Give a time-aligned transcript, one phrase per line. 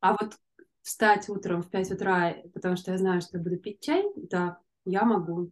[0.00, 0.38] А вот
[0.80, 5.04] встать утром в 5 утра, потому что я знаю, что буду пить чай, да, я
[5.04, 5.50] могу.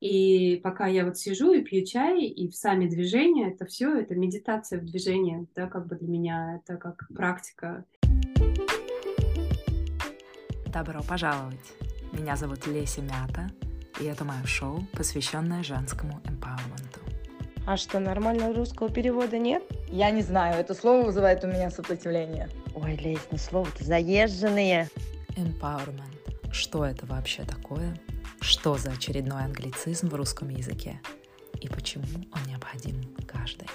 [0.00, 4.14] И пока я вот сижу и пью чай, и в сами движения, это все, это
[4.14, 7.86] медитация в движении, да, как бы для меня, это как практика.
[10.66, 11.74] Добро пожаловать!
[12.12, 13.48] Меня зовут Леся Мята,
[14.00, 17.07] и это мое шоу, посвященное женскому эмпауэрменту.
[17.70, 19.62] А что, нормального русского перевода нет?
[19.88, 22.48] Я не знаю, это слово вызывает у меня сопротивление.
[22.74, 24.88] Ой, Лесь, ну слово-то заезженные.
[25.36, 26.50] Empowerment.
[26.50, 27.94] Что это вообще такое?
[28.40, 30.98] Что за очередной англицизм в русском языке?
[31.60, 33.68] И почему он необходим каждой?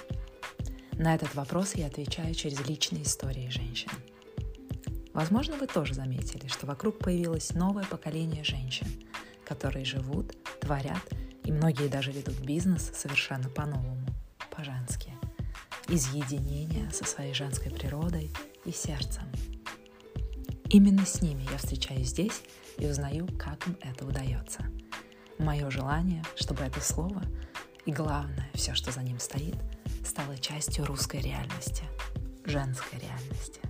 [0.94, 3.92] На этот вопрос я отвечаю через личные истории женщин.
[5.12, 8.88] Возможно, вы тоже заметили, что вокруг появилось новое поколение женщин,
[9.44, 10.98] которые живут, творят
[11.44, 14.06] и многие даже ведут бизнес совершенно по-новому,
[14.50, 15.12] по-женски
[15.88, 18.30] из единения со своей женской природой
[18.64, 19.24] и сердцем.
[20.70, 22.42] Именно с ними я встречаюсь здесь
[22.78, 24.64] и узнаю, как им это удается.
[25.38, 27.22] Мое желание, чтобы это слово
[27.84, 29.56] и главное, все, что за ним стоит,
[30.04, 31.84] стало частью русской реальности,
[32.44, 33.60] женской реальности.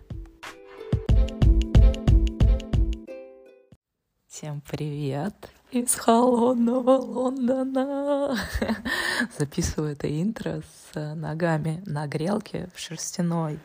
[4.28, 5.34] Всем привет!
[5.74, 8.38] Из холодного Лондона.
[9.38, 13.58] Записываю это интро с ногами на грелке в шерстяной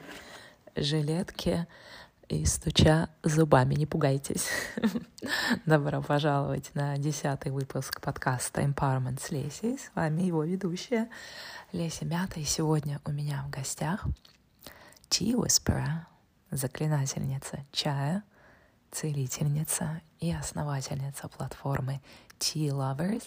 [0.76, 1.68] жилетке
[2.28, 3.76] и стуча зубами.
[3.76, 4.48] Не пугайтесь.
[5.66, 9.78] Добро пожаловать на десятый выпуск подкаста Empowerment с Лесей.
[9.78, 11.10] С вами его ведущая
[11.74, 12.40] Леся Мята.
[12.40, 14.06] И сегодня у меня в гостях
[15.10, 16.06] Tea Whisperer,
[16.50, 18.24] заклинательница чая—
[18.92, 22.02] целительница и основательница платформы
[22.40, 23.24] Tea Lovers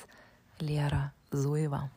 [0.60, 1.90] Лера Зуева.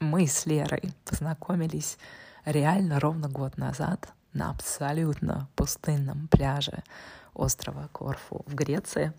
[0.00, 1.98] Мы с Лерой познакомились
[2.44, 6.82] реально ровно год назад на абсолютно пустынном пляже
[7.34, 9.12] острова Корфу в Греции,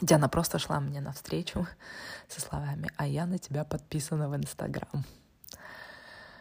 [0.00, 1.66] где она просто шла мне навстречу
[2.28, 5.04] со словами «А я на тебя подписана в Инстаграм».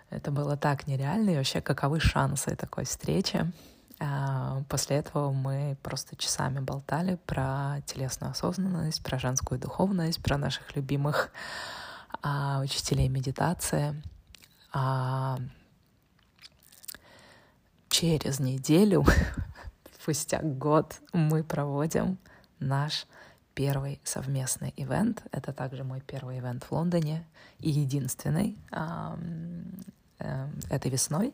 [0.09, 3.51] Это было так нереально, и вообще каковы шансы такой встречи.
[3.99, 10.75] А, после этого мы просто часами болтали про телесную осознанность, про женскую духовность, про наших
[10.75, 11.31] любимых
[12.21, 14.01] а, учителей медитации.
[14.73, 15.39] А,
[17.89, 19.05] через неделю,
[20.01, 22.17] спустя год, мы проводим
[22.59, 23.07] наш
[23.53, 25.23] первый совместный ивент.
[25.31, 27.25] Это также мой первый ивент в Лондоне
[27.59, 29.15] и единственный э,
[30.19, 31.33] э, этой весной.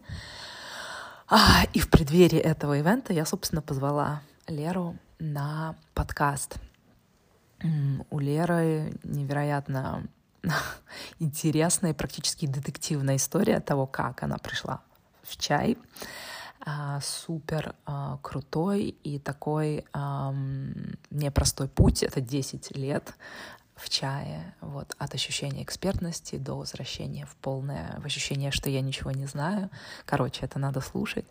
[1.34, 6.58] А, и в преддверии этого ивента я, собственно, позвала Леру на подкаст.
[8.10, 10.04] У Леры невероятно
[11.20, 14.82] интересная и практически детективная история того, как она пришла
[15.24, 15.78] в чай.
[16.66, 19.86] А, супер а, крутой и такой
[21.12, 22.04] непростой путь.
[22.04, 23.14] Это 10 лет
[23.82, 29.12] в чае, вот, от ощущения экспертности до возвращения в полное, в ощущение, что я ничего
[29.12, 29.70] не знаю.
[30.06, 31.26] Короче, это надо слушать.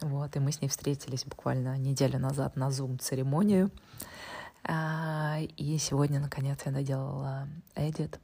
[0.00, 3.70] Вот, и мы с ней встретились буквально неделю назад на Zoom-церемонию.
[4.64, 8.18] А, и сегодня, наконец, я доделала эдит.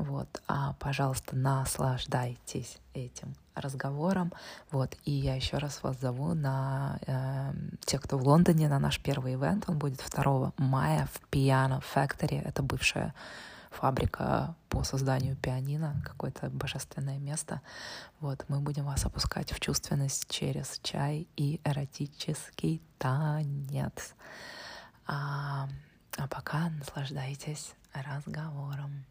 [0.00, 4.32] Вот, а, пожалуйста, наслаждайтесь этим разговором.
[4.70, 7.52] Вот, и я еще раз вас зову на э,
[7.84, 9.68] те, кто в Лондоне, на наш первый ивент.
[9.68, 12.40] Он будет 2 мая в Piano Factory.
[12.42, 13.14] Это бывшая
[13.70, 17.60] фабрика по созданию пианино, какое-то божественное место.
[18.20, 24.14] Вот, мы будем вас опускать в чувственность через чай и эротический танец.
[25.06, 25.68] А,
[26.16, 29.04] а пока наслаждайтесь разговором.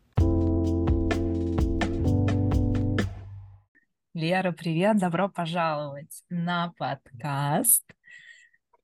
[4.16, 7.86] Лера, привет, добро пожаловать на подкаст.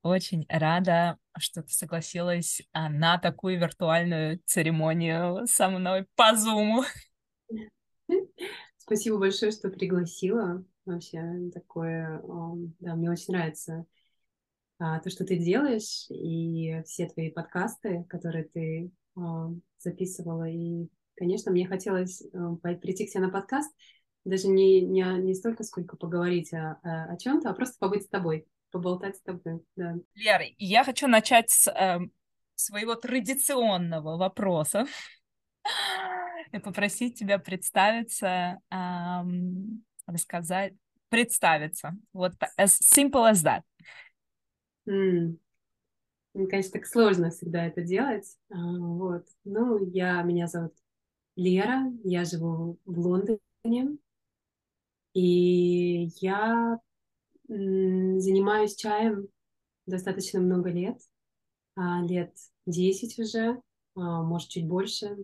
[0.04, 6.84] Очень рада, что ты согласилась а, на такую виртуальную церемонию со мной по Зуму.
[8.78, 10.64] Спасибо большое, что пригласила.
[10.86, 12.22] Вообще такое,
[12.80, 13.88] да, мне очень нравится
[14.78, 18.92] а, то, что ты делаешь, и все твои подкасты, которые ты
[19.80, 20.48] записывала.
[20.48, 22.22] И, конечно, мне хотелось
[22.80, 23.74] прийти к тебе на подкаст,
[24.26, 28.08] даже не, не, не столько, сколько поговорить о, о, о чем-то, а просто побыть с
[28.08, 29.96] тобой, поболтать с тобой, да.
[30.16, 32.00] Лера, я хочу начать с э,
[32.56, 34.88] своего традиционного вопроса
[36.52, 38.76] и попросить тебя представиться, э,
[40.08, 40.74] рассказать,
[41.10, 41.96] представиться.
[42.12, 43.62] Вот as simple as that.
[44.88, 45.38] Mm.
[46.34, 48.26] Мне, конечно, так сложно всегда это делать.
[48.50, 49.26] А, вот.
[49.46, 50.74] Ну, я, меня зовут
[51.38, 53.98] Лера, я живу в Лондоне,
[55.16, 56.80] и я
[57.48, 59.28] занимаюсь чаем
[59.86, 61.00] достаточно много лет,
[61.76, 62.36] а, лет
[62.66, 63.62] 10 уже,
[63.96, 65.16] а, может, чуть больше.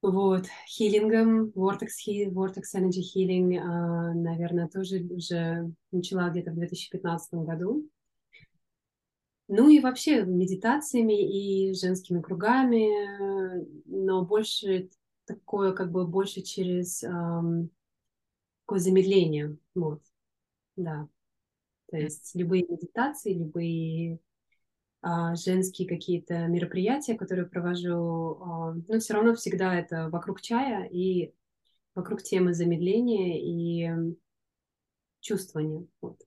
[0.00, 1.88] Вот, хилингом, Vortex,
[2.30, 7.86] Vortex Energy Healing, а, наверное, тоже уже начала где-то в 2015 году.
[9.48, 14.88] Ну и вообще медитациями и женскими кругами, но больше
[15.26, 17.02] такое, как бы больше через
[18.68, 20.02] такое замедление, вот,
[20.76, 21.08] да.
[21.90, 24.18] То есть любые медитации, любые
[25.00, 31.32] а, женские какие-то мероприятия, которые провожу, а, ну, все равно всегда это вокруг чая и
[31.94, 34.14] вокруг темы замедления и
[35.20, 35.86] чувствования.
[36.02, 36.20] Вот.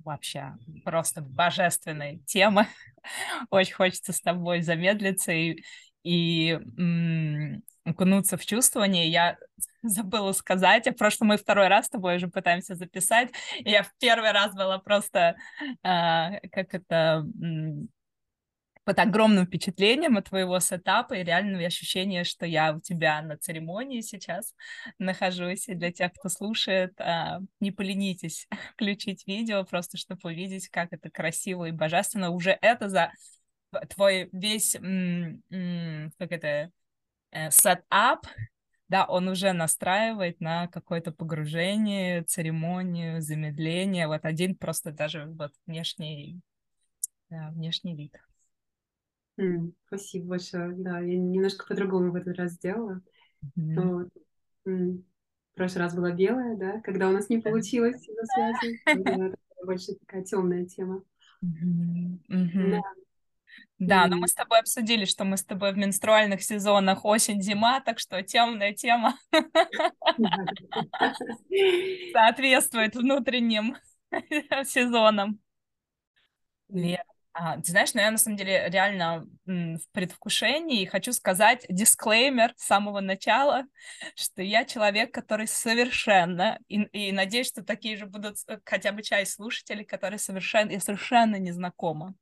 [0.00, 2.66] Вообще, просто божественная тема.
[3.50, 5.64] Очень хочется с тобой замедлиться и,
[6.02, 6.58] и
[7.84, 9.08] окунуться в чувствование.
[9.08, 9.38] Я
[9.88, 13.30] забыла сказать, а просто мы второй раз с тобой уже пытаемся записать.
[13.60, 15.36] Я в первый раз была просто,
[15.82, 17.24] э, как это,
[18.88, 24.00] под огромным впечатлением от твоего сетапа и реального ощущения, что я у тебя на церемонии
[24.00, 24.54] сейчас
[24.98, 25.68] нахожусь.
[25.68, 31.10] И для тех, кто слушает, э, не поленитесь включить видео, просто чтобы увидеть, как это
[31.10, 32.30] красиво и божественно.
[32.30, 33.12] Уже это за
[33.90, 36.72] твой весь, как это,
[37.30, 38.26] э, сетап,
[38.88, 44.06] да, он уже настраивает на какое-то погружение, церемонию, замедление.
[44.06, 46.40] Вот один просто даже вот внешний,
[47.28, 48.16] да, внешний вид.
[49.38, 50.74] Mm, спасибо большое.
[50.74, 53.00] Да, я немножко по-другому в этот раз сделала.
[53.56, 53.80] Mm-hmm.
[53.82, 54.08] Вот.
[54.66, 55.02] Mm.
[55.52, 58.80] В прошлый раз была белая, да, когда у нас не получилось на связи.
[59.64, 61.02] Больше такая темная тема.
[61.44, 62.20] Mm-hmm.
[62.30, 62.70] Mm-hmm.
[62.70, 62.82] Да.
[63.78, 68.00] Да, но мы с тобой обсудили, что мы с тобой в менструальных сезонах осень-зима, так
[68.00, 69.16] что темная тема
[72.12, 73.76] соответствует внутренним
[74.64, 75.38] сезонам.
[76.68, 77.04] Верно.
[77.40, 81.64] А, ты знаешь, но ну, я на самом деле реально в предвкушении и хочу сказать
[81.68, 83.62] дисклеймер с самого начала,
[84.16, 89.34] что я человек, который совершенно, и, и надеюсь, что такие же будут хотя бы часть
[89.34, 92.14] слушателей, которые совершенно, я совершенно не знакома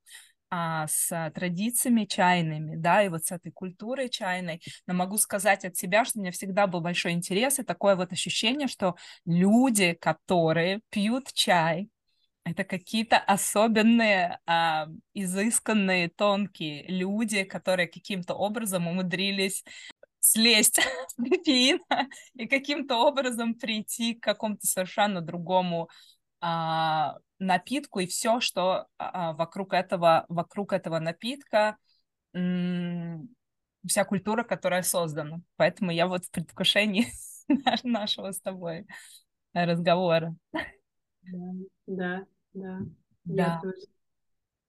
[0.50, 5.76] а, с традициями чайными, да, и вот с этой культурой чайной, но могу сказать от
[5.76, 10.80] себя, что у меня всегда был большой интерес и такое вот ощущение, что люди, которые
[10.90, 11.88] пьют чай,
[12.44, 19.64] это какие-то особенные, а, изысканные, тонкие люди, которые каким-то образом умудрились
[20.20, 20.78] слезть
[21.08, 25.88] с кофеина и каким-то образом прийти к какому-то совершенно другому
[26.48, 31.76] а, напитку и все, что а, вокруг этого, вокруг этого напитка,
[32.32, 35.40] вся культура, которая создана.
[35.56, 37.08] Поэтому я вот в предвкушении
[37.82, 38.86] нашего с тобой
[39.54, 40.36] разговора.
[41.86, 42.78] Да, да,
[43.24, 43.60] да.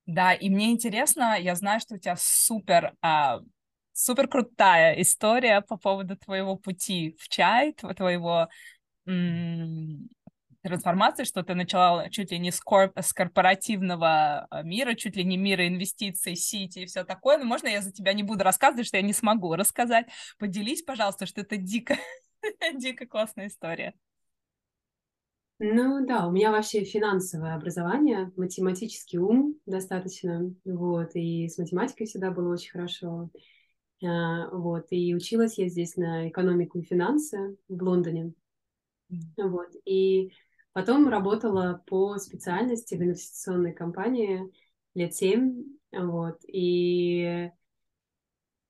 [0.07, 3.41] Да, и мне интересно, я знаю, что у тебя супер, а,
[3.93, 8.47] супер крутая история по поводу твоего пути в чай, твоего
[10.63, 15.23] трансформации, что ты начала чуть ли не с, корп, с корпоративного а, мира, чуть ли
[15.23, 17.37] не мира инвестиций, сити и все такое.
[17.37, 20.07] Но можно я за тебя не буду рассказывать, что я не смогу рассказать.
[20.37, 21.97] Поделись, пожалуйста, что это дико,
[22.75, 23.93] дико классная история.
[25.59, 32.29] Ну да, у меня вообще финансовое образование, математический ум достаточно, вот, и с математикой всегда
[32.29, 33.31] было очень хорошо,
[34.05, 38.33] а, вот, и училась я здесь на экономику и финансы в Лондоне,
[39.35, 40.31] вот, и
[40.77, 44.53] Потом работала по специальности в инвестиционной компании
[44.93, 47.49] лет семь, вот, и...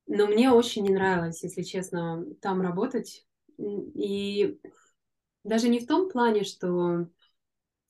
[0.06, 3.26] Но мне очень не нравилось, если честно, там работать.
[3.58, 4.58] И
[5.44, 7.08] даже не в том плане, что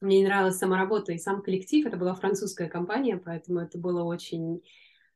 [0.01, 1.87] мне не нравилась сама работа и сам коллектив.
[1.87, 4.65] Это была французская компания, поэтому это было очень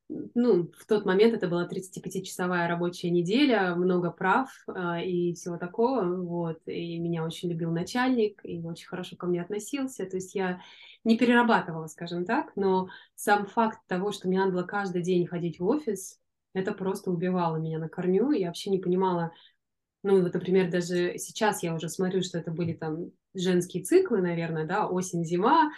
[0.09, 6.04] ну, в тот момент это была 35-часовая рабочая неделя, много прав э, и всего такого,
[6.04, 10.61] вот, и меня очень любил начальник, и очень хорошо ко мне относился, то есть я
[11.04, 15.59] не перерабатывала, скажем так, но сам факт того, что мне надо было каждый день ходить
[15.59, 16.18] в офис,
[16.54, 19.32] это просто убивало меня на корню, я вообще не понимала,
[20.02, 24.66] ну, вот, например, даже сейчас я уже смотрю, что это были там женские циклы, наверное,
[24.66, 25.71] да, осень-зима,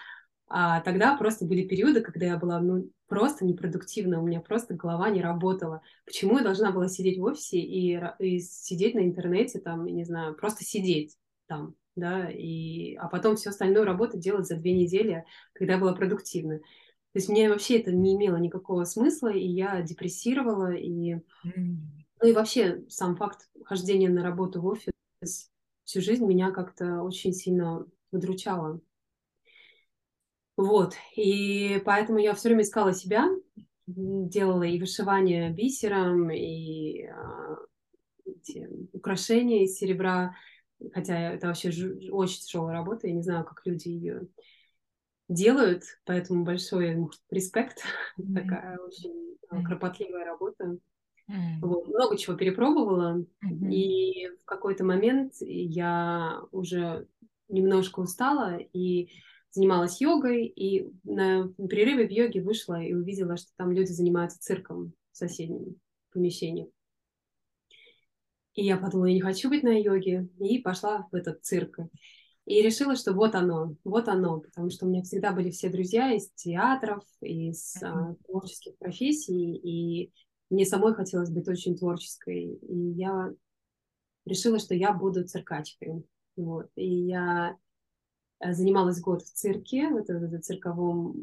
[0.48, 5.10] а тогда просто были периоды, когда я была ну, просто непродуктивна, у меня просто голова
[5.10, 5.82] не работала.
[6.04, 10.34] Почему я должна была сидеть в офисе и, и сидеть на интернете, там, не знаю,
[10.34, 15.74] просто сидеть там, да, и, а потом всю остальную работу делать за две недели, когда
[15.74, 16.58] я была продуктивна.
[16.58, 21.14] То есть мне вообще это не имело никакого смысла, и я депрессировала, и,
[22.20, 24.92] ну и вообще сам факт хождения на работу в офис
[25.84, 28.80] всю жизнь меня как-то очень сильно удручало.
[30.56, 33.28] Вот, и поэтому я все время искала себя,
[33.86, 37.56] делала и вышивание бисером, и а,
[38.24, 40.34] эти украшения из серебра,
[40.92, 41.70] хотя это вообще
[42.10, 44.28] очень тяжелая работа, я не знаю, как люди ее
[45.28, 46.96] делают, поэтому большой
[47.30, 47.78] респект,
[48.18, 48.34] mm-hmm.
[48.34, 49.62] такая очень mm-hmm.
[49.64, 50.78] кропотливая работа.
[51.30, 51.60] Mm-hmm.
[51.62, 53.70] Вот, много чего перепробовала, mm-hmm.
[53.72, 57.08] и в какой-то момент я уже
[57.48, 59.10] немножко устала и
[59.54, 64.92] занималась йогой, и на перерыве в йоге вышла и увидела, что там люди занимаются цирком
[65.12, 65.76] в соседнем
[66.12, 66.70] помещении.
[68.54, 71.78] И я подумала, я не хочу быть на йоге, и пошла в этот цирк.
[72.46, 76.12] И решила, что вот оно, вот оно, потому что у меня всегда были все друзья
[76.12, 80.12] из театров, из а, творческих профессий, и
[80.50, 82.54] мне самой хотелось быть очень творческой.
[82.56, 83.32] И я
[84.26, 86.04] решила, что я буду циркачкой.
[86.36, 86.70] Вот.
[86.76, 87.56] И я
[88.52, 91.14] занималась год в цирке, в этом, в этом цирковом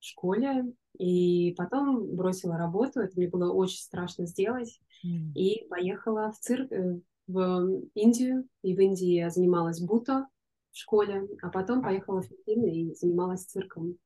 [0.00, 3.00] школе, и потом бросила работу.
[3.00, 4.80] Это мне было очень страшно сделать.
[5.04, 5.32] Mm.
[5.34, 8.48] И поехала в цирк, э, в Индию.
[8.62, 10.28] И в Индии я занималась буто
[10.72, 13.96] в школе, а потом поехала в Филиппины и занималась цирком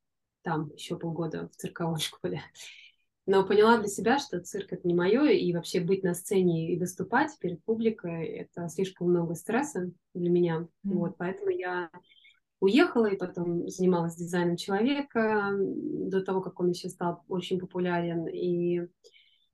[0.43, 2.41] там еще полгода в цирковой школе.
[3.27, 6.79] Но поняла для себя, что цирк это не мое, и вообще быть на сцене и
[6.79, 10.61] выступать перед публикой это слишком много стресса для меня.
[10.61, 10.95] Mm-hmm.
[10.95, 11.91] Вот, поэтому я
[12.61, 18.27] уехала и потом занималась дизайном человека до того, как он еще стал очень популярен.
[18.27, 18.83] И...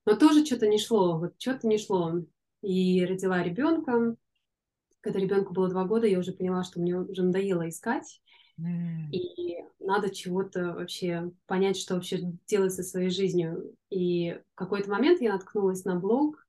[0.06, 2.20] Но тоже что-то не шло, вот что-то не шло.
[2.62, 4.16] И родила ребенка.
[5.00, 8.22] Когда ребенку было два года, я уже поняла, что мне уже надоело искать.
[8.58, 9.10] Mm.
[9.10, 13.74] И надо чего-то вообще понять, что вообще делать со своей жизнью.
[13.90, 16.44] И в какой-то момент я наткнулась на блог,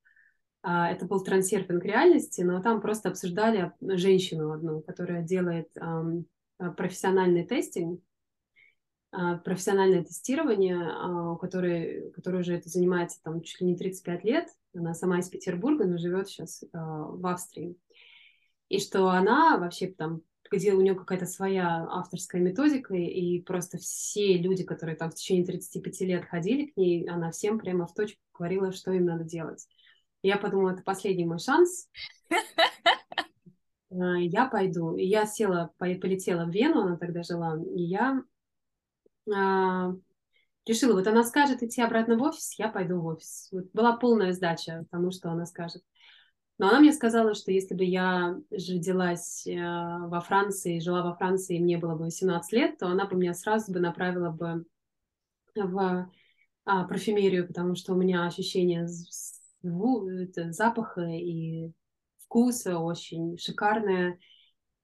[0.67, 5.69] а, это был трансерфинг реальности, но там просто обсуждали женщину одну, которая делает
[6.57, 8.01] профессиональный тестинг,
[9.12, 14.24] э, профессиональное тестирование, э, у которой, которая уже это занимается там чуть ли не 35
[14.24, 14.50] лет.
[14.75, 17.77] Она сама из Петербурга, но живет сейчас в Австрии.
[18.67, 20.21] И что она вообще там
[20.51, 25.45] где у нее какая-то своя авторская методика, и просто все люди, которые там в течение
[25.45, 29.67] 35 лет ходили к ней, она всем прямо в точку говорила, что им надо делать.
[30.21, 31.89] И я подумала, это последний мой шанс.
[34.00, 34.96] А, я пойду.
[34.96, 38.24] И я села, полетела в Вену, она тогда жила, и я
[39.34, 39.94] а,
[40.66, 43.50] решила, вот она скажет идти обратно в офис, я пойду в офис.
[43.52, 45.84] Вот была полная сдача тому, что она скажет.
[46.58, 51.58] Но она мне сказала, что если бы я родилась э, во Франции, жила во Франции,
[51.58, 54.66] и мне было бы 18 лет, то она бы меня сразу бы направила бы
[55.54, 56.10] в
[56.66, 58.88] а, парфюмерию, потому что у меня ощущение
[59.62, 61.72] запаха и
[62.36, 64.20] вкуса, очень шикарная.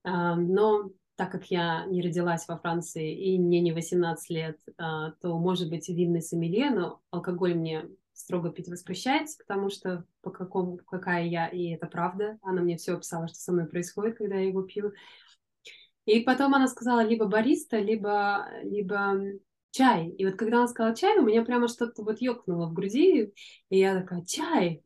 [0.04, 5.38] Но так как я не родилась во Франции и мне не 18 лет, а, то
[5.38, 11.24] может быть винный сомелье, но алкоголь мне строго пить воспрещается, потому что по какому, какая
[11.26, 12.38] я, и это правда.
[12.42, 14.92] Она мне все описала, что со мной происходит, когда я его пью.
[16.06, 19.20] И потом она сказала либо бариста, либо, либо
[19.70, 20.08] чай.
[20.08, 23.34] И вот когда она сказала чай, у меня прямо что-то вот ёкнуло в груди,
[23.68, 24.82] и я такая, чай,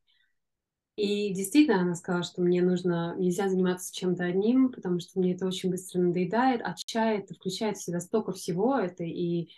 [0.97, 5.47] и действительно, она сказала, что мне нужно, нельзя заниматься чем-то одним, потому что мне это
[5.47, 6.63] очень быстро надоедает.
[6.65, 7.29] А включает
[7.77, 8.77] в себя столько всего.
[8.79, 9.49] Это и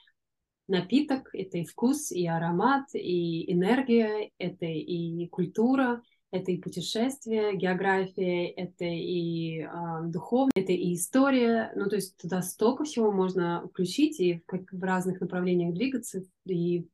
[0.66, 8.48] напиток, это и вкус, и аромат, и энергия, это и культура, это и путешествие, география,
[8.48, 9.68] это и э,
[10.04, 11.72] духовность, это и история.
[11.74, 16.22] Ну, то есть туда столько всего можно включить и как в разных направлениях двигаться.
[16.46, 16.86] И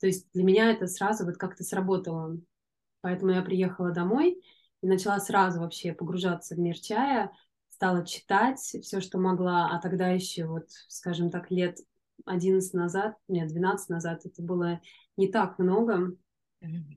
[0.00, 2.38] то есть для меня это сразу вот как-то сработало.
[3.02, 4.42] Поэтому я приехала домой
[4.80, 7.30] и начала сразу вообще погружаться в мир чая,
[7.68, 11.78] стала читать все, что могла, а тогда еще, вот, скажем так, лет
[12.24, 14.80] 11 назад, нет, 12 назад, это было
[15.16, 16.16] не так много.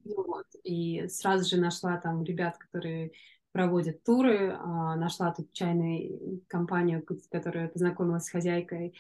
[0.06, 0.46] Вот.
[0.64, 3.12] И сразу же нашла там ребят, которые
[3.52, 8.96] проводят туры, а, нашла тут чайную компанию, которая познакомилась с хозяйкой,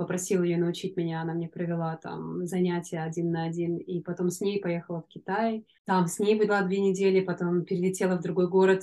[0.00, 4.40] попросила ее научить меня, она мне провела там занятия один на один, и потом с
[4.40, 5.66] ней поехала в Китай.
[5.84, 8.82] Там с ней была две недели, потом перелетела в другой город,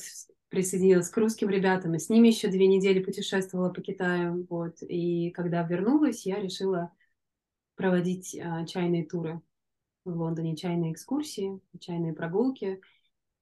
[0.49, 4.75] присоединилась к русским ребятам, и с ними еще две недели путешествовала по Китаю, вот.
[4.81, 6.91] И когда вернулась, я решила
[7.75, 9.41] проводить а, чайные туры
[10.05, 12.79] в Лондоне, чайные экскурсии, чайные прогулки,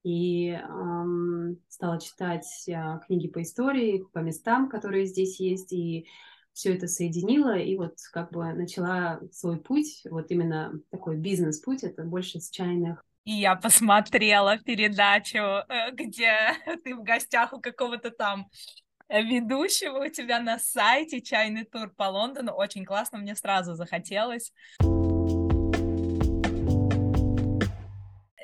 [0.02, 6.06] и эм, стала читать э, книги по истории, по местам, которые здесь есть, и
[6.56, 12.02] все это соединила и вот как бы начала свой путь, вот именно такой бизнес-путь, это
[12.02, 13.04] больше с чайных.
[13.24, 18.48] И я посмотрела передачу, э, где ты в гостях у какого-то там
[19.10, 22.52] ведущего у тебя на сайте «Чайный тур по Лондону».
[22.52, 24.52] Очень классно, мне сразу захотелось.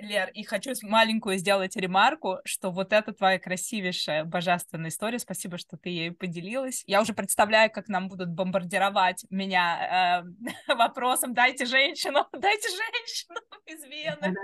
[0.03, 5.77] Лер, и хочу маленькую сделать ремарку, что вот это твоя красивейшая божественная история, спасибо, что
[5.77, 6.83] ты ею поделилась.
[6.87, 10.25] Я уже представляю, как нам будут бомбардировать меня
[10.69, 14.37] э, вопросом «дайте женщину, дайте женщину из Вены».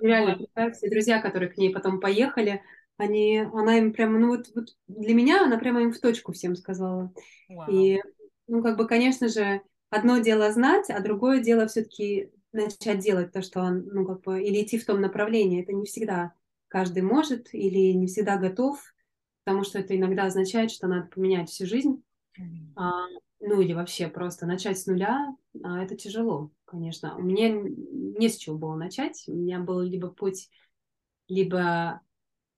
[0.00, 0.38] Реально,
[0.72, 2.62] все друзья, которые к ней потом поехали,
[2.96, 6.54] они, она им прямо, ну вот, вот для меня она прямо им в точку всем
[6.54, 7.12] сказала.
[7.50, 7.70] Wow.
[7.70, 8.00] И,
[8.46, 13.42] ну, как бы, конечно же, одно дело знать, а другое дело все-таки начать делать то,
[13.42, 15.62] что он, ну, как бы, или идти в том направлении.
[15.62, 16.32] Это не всегда
[16.68, 18.80] каждый может или не всегда готов,
[19.44, 22.02] потому что это иногда означает, что надо поменять всю жизнь.
[22.76, 22.90] А,
[23.40, 27.16] ну, или вообще просто начать с нуля, а это тяжело, конечно.
[27.16, 29.24] У меня не с чего было начать.
[29.26, 30.48] У меня был либо путь,
[31.28, 32.00] либо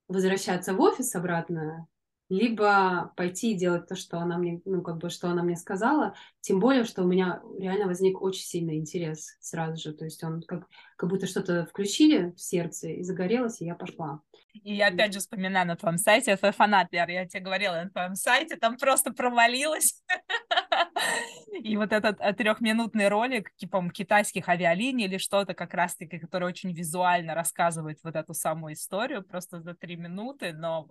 [0.08, 1.88] возвращаться в офис обратно,
[2.28, 6.14] либо пойти и делать то, что она мне, ну, как бы, что она мне сказала,
[6.40, 10.42] тем более, что у меня реально возник очень сильный интерес сразу же, то есть он
[10.42, 10.66] как,
[10.96, 14.20] как будто что-то включили в сердце и загорелось, и я пошла.
[14.52, 17.74] И я опять же вспоминаю на твоем сайте, я твой фанат, Лер, я тебе говорила
[17.74, 20.02] на твоем сайте, там просто провалилось.
[21.62, 26.72] И вот этот э, трехминутный ролик, типа китайских авиалиний или что-то как раз-таки, который очень
[26.72, 30.88] визуально рассказывает вот эту самую историю, просто за три минуты, но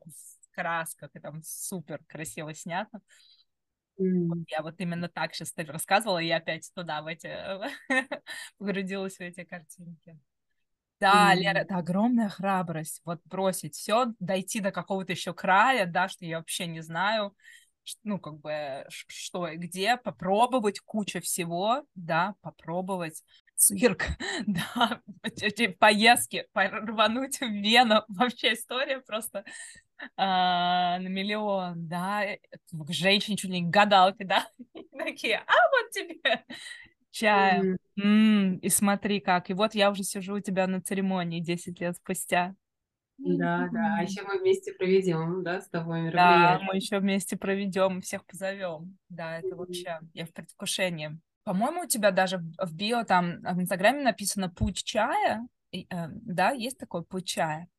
[0.55, 2.99] красках, и там супер красиво снято.
[3.99, 4.27] Mm.
[4.27, 7.29] Вот я вот именно так сейчас рассказывала, и я опять туда, в эти,
[8.57, 10.19] погрузилась в эти картинки.
[10.99, 11.39] Да, mm.
[11.39, 16.37] Лера, это огромная храбрость, вот бросить все, дойти до какого-то еще края, да, что я
[16.37, 17.35] вообще не знаю,
[18.03, 23.23] ну, как бы, что и где, попробовать куча всего, да, попробовать
[23.55, 24.05] цирк,
[24.47, 29.43] да, эти поездки, рвануть в Вену, вообще история просто
[30.17, 32.37] а, на миллион, да, э,
[32.89, 34.47] женщине чуть ли не гадалки, да,
[34.97, 36.45] такие, а вот тебе
[37.11, 37.77] чая, mm.
[37.97, 41.95] М-м, и смотри как, и вот я уже сижу у тебя на церемонии 10 лет
[41.95, 42.55] спустя.
[43.17, 46.59] Да, да, а еще мы вместе проведем, да, с тобой мероприятие.
[46.59, 48.97] Да, мы еще вместе проведем, всех позовем.
[49.07, 51.17] Да, это вообще, я в предвкушении.
[51.45, 56.51] По-моему, у тебя даже в био там в Инстаграме написано «Путь чая», и, э, да,
[56.51, 57.69] есть такой «Путь чая».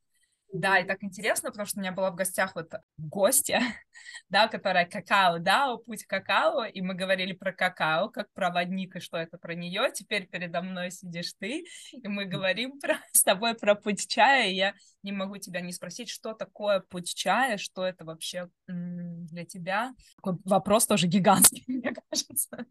[0.52, 3.60] Да, и так интересно, потому что у меня была в гостях вот гостья,
[4.28, 9.16] да, которая какао, да, путь какао, и мы говорили про какао, как проводник, и что
[9.16, 9.90] это про нее.
[9.92, 14.54] Теперь передо мной сидишь ты, и мы говорим про, с тобой про путь чая, и
[14.54, 19.94] я не могу тебя не спросить, что такое путь чая, что это вообще для тебя.
[20.16, 22.66] Такой вопрос тоже гигантский, мне кажется.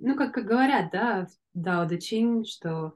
[0.00, 2.94] Ну, как, говорят, да, Дао Де Чин, что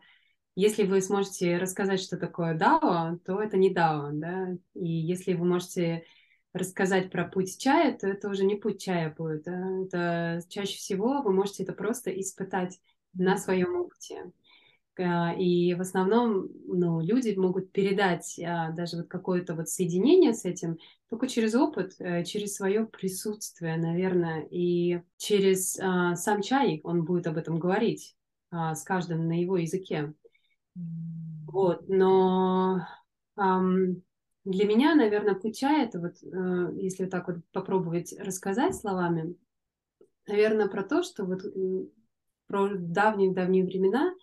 [0.55, 5.45] если вы сможете рассказать, что такое DAO, то это не DAO, да, и если вы
[5.45, 6.05] можете
[6.53, 9.83] рассказать про путь чая, то это уже не путь чая будет, да?
[9.85, 12.79] это чаще всего вы можете это просто испытать
[13.15, 14.33] на своем опыте.
[14.99, 20.45] А, и в основном ну, люди могут передать а, даже вот какое-то вот соединение с
[20.45, 27.05] этим только через опыт, э, через свое присутствие, наверное, и через а, сам чай он
[27.05, 28.17] будет об этом говорить
[28.51, 30.13] с каждым на его языке.
[30.75, 32.87] Вот, но
[33.37, 34.03] эм,
[34.45, 39.37] для меня, наверное, путь это вот, э, если так вот попробовать рассказать словами,
[40.27, 41.43] наверное, про то, что вот
[42.47, 44.15] про давние-давние времена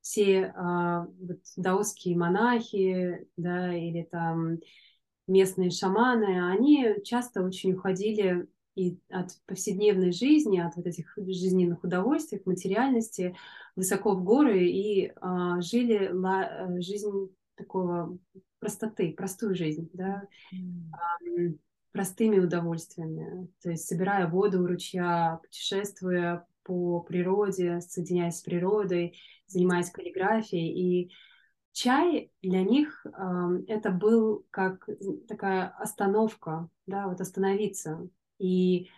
[0.00, 4.58] все э, вот, даосские монахи, да, или там
[5.28, 12.40] местные шаманы, они часто очень уходили и от повседневной жизни, от вот этих жизненных удовольствий,
[12.44, 13.36] материальности,
[13.76, 18.18] высоко в горы и а, жили ла, э, жизнь такого
[18.58, 20.22] простоты, простую жизнь, да,
[20.54, 21.58] mm.
[21.90, 29.90] простыми удовольствиями, то есть собирая воду у ручья, путешествуя по природе, соединяясь с природой, занимаясь
[29.90, 30.70] каллиграфией.
[30.70, 31.12] И
[31.72, 33.10] чай для них э,
[33.66, 34.88] это был как
[35.28, 38.08] такая остановка, да, вот остановиться,
[38.42, 38.90] и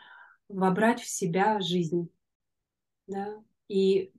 [0.48, 2.08] вобрать в себя жизнь.
[3.06, 3.42] Да?
[3.68, 4.12] И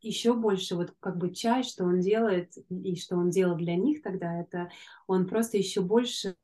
[0.00, 4.02] еще больше вот как бы чай, что он делает, и что он делал для них
[4.02, 4.70] тогда, это
[5.06, 6.36] он просто еще больше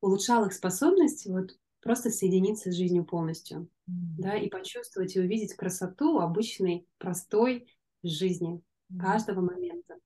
[0.00, 4.18] улучшал их способность вот просто соединиться с жизнью полностью, mm-hmm.
[4.18, 7.68] да, и почувствовать и увидеть красоту обычной, простой
[8.02, 8.98] жизни mm-hmm.
[8.98, 9.96] каждого момента.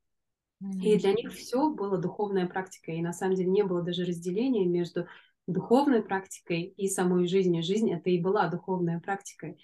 [0.62, 0.80] Mm-hmm.
[0.82, 4.66] И для них все было духовная практика, и на самом деле не было даже разделения
[4.66, 5.06] между
[5.48, 7.62] духовной практикой и самой жизнью.
[7.62, 9.56] Жизнь это и была духовная практика.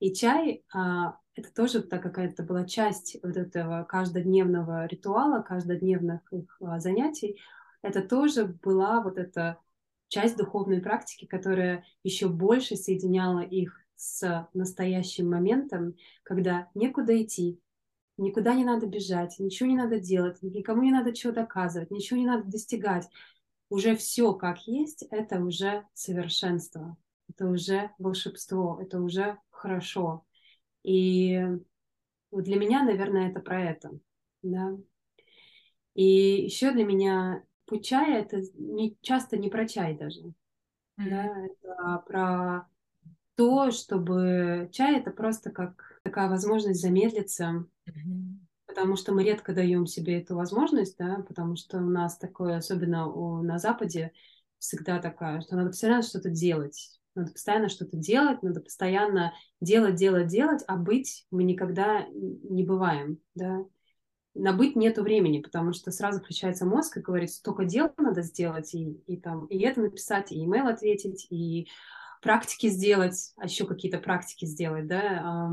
[0.00, 6.56] И чай а, это тоже так какая-то была часть вот этого каждодневного ритуала, каждодневных их
[6.60, 7.38] а, занятий.
[7.82, 9.58] Это тоже была вот эта
[10.08, 17.60] часть духовной практики, которая еще больше соединяла их с настоящим моментом, когда некуда идти,
[18.16, 22.26] никуда не надо бежать, ничего не надо делать, никому не надо чего доказывать, ничего не
[22.26, 23.08] надо достигать.
[23.68, 26.96] Уже все как есть, это уже совершенство,
[27.28, 30.24] это уже волшебство, это уже хорошо.
[30.84, 31.42] И
[32.30, 33.90] вот для меня, наверное, это про это,
[34.42, 34.76] да.
[35.94, 41.10] И еще для меня путь чая это не, часто не про чай даже, mm-hmm.
[41.10, 42.68] да, это про
[43.34, 48.45] то, чтобы чай это просто как такая возможность замедлиться, mm-hmm.
[48.76, 53.08] Потому что мы редко даем себе эту возможность, да, потому что у нас такое, особенно
[53.08, 54.12] у, на Западе,
[54.58, 60.26] всегда такая, что надо постоянно что-то делать, надо постоянно что-то делать, надо постоянно делать, делать,
[60.26, 63.64] делать, а быть мы никогда не бываем, да.
[64.34, 68.74] На быть нету времени, потому что сразу включается мозг и говорит, столько дел надо сделать,
[68.74, 71.66] и, и там, и это написать, и имейл ответить, и
[72.20, 75.50] практики сделать, а еще какие-то практики сделать, да,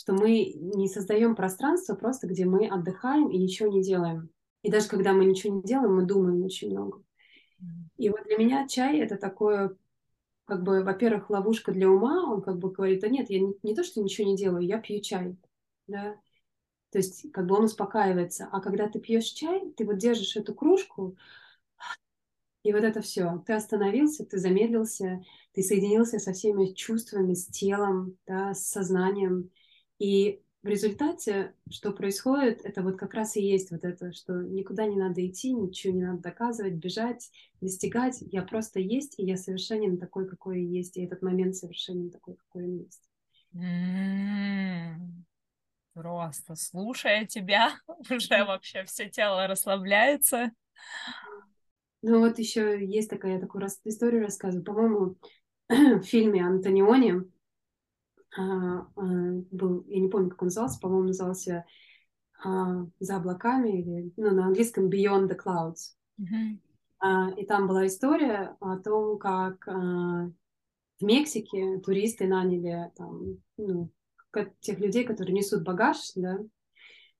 [0.00, 4.30] что мы не создаем пространство просто, где мы отдыхаем и ничего не делаем.
[4.62, 7.02] И даже когда мы ничего не делаем, мы думаем очень много.
[7.98, 9.76] И вот для меня чай это такое,
[10.46, 12.32] как бы, во-первых, ловушка для ума.
[12.32, 14.78] Он как бы говорит, да нет, я не, не то, что ничего не делаю, я
[14.78, 15.36] пью чай,
[15.86, 16.16] да.
[16.92, 18.48] То есть как бы он успокаивается.
[18.50, 21.14] А когда ты пьешь чай, ты вот держишь эту кружку,
[22.62, 23.44] и вот это все.
[23.46, 29.50] Ты остановился, ты замедлился, ты соединился со всеми чувствами, с телом, да, с сознанием.
[30.00, 34.86] И в результате, что происходит, это вот как раз и есть вот это, что никуда
[34.86, 38.18] не надо идти, ничего не надо доказывать, бежать, достигать.
[38.20, 42.34] Я просто есть, и я совершенен такой, какой я есть, и этот момент совершенен такой,
[42.34, 43.02] какой он есть.
[43.52, 45.26] М-м-м.
[45.92, 47.72] Просто слушая тебя,
[48.10, 50.50] уже вообще все тело расслабляется.
[52.02, 54.64] Ну вот еще есть такая, я такую историю рассказываю.
[54.64, 55.16] По-моему,
[55.68, 57.22] в фильме Антониони
[58.36, 61.64] был, я не помню, как он назывался, по-моему, назывался
[62.42, 65.94] а, «За облаками» или ну, на английском «Beyond the Clouds».
[66.20, 66.58] Mm-hmm.
[67.00, 70.30] А, и там была история о том, как а,
[71.00, 73.90] в Мексике туристы наняли там, ну,
[74.60, 76.38] тех людей, которые несут багаж, да,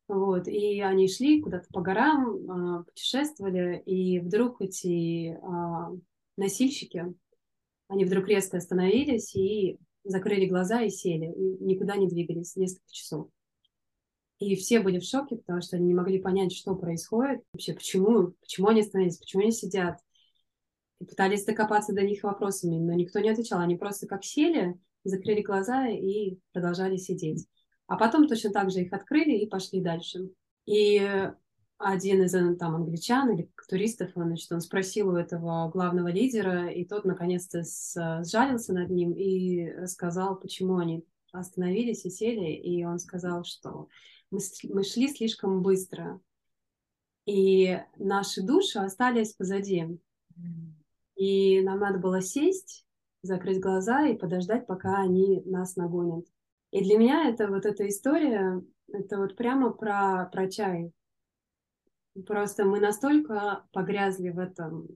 [0.07, 5.39] вот, и они шли куда-то по горам, путешествовали, и вдруг эти
[6.37, 7.15] носильщики,
[7.87, 13.29] они вдруг резко остановились и закрыли глаза и сели, и никуда не двигались несколько часов.
[14.39, 18.35] И все были в шоке, потому что они не могли понять, что происходит, вообще почему,
[18.41, 19.99] почему они остановились, почему они сидят.
[20.99, 23.61] И пытались докопаться до них вопросами, но никто не отвечал.
[23.61, 27.47] Они просто как сели, закрыли глаза и продолжали сидеть.
[27.87, 30.31] А потом точно так же их открыли и пошли дальше.
[30.65, 31.03] И
[31.81, 36.69] один из э, там англичан или туристов, он, значит, он спросил у этого главного лидера,
[36.69, 37.63] и тот наконец-то
[38.25, 43.89] сжалился над ним и рассказал, почему они остановились и сели, и он сказал, что
[44.31, 46.21] мы, мы шли слишком быстро,
[47.27, 50.01] и наши души остались позади.
[51.17, 52.85] И нам надо было сесть,
[53.23, 56.27] закрыть глаза и подождать, пока они нас нагонят.
[56.71, 60.93] И для меня это вот эта история, это вот прямо про, про чай.
[62.27, 64.89] Просто мы настолько погрязли в этом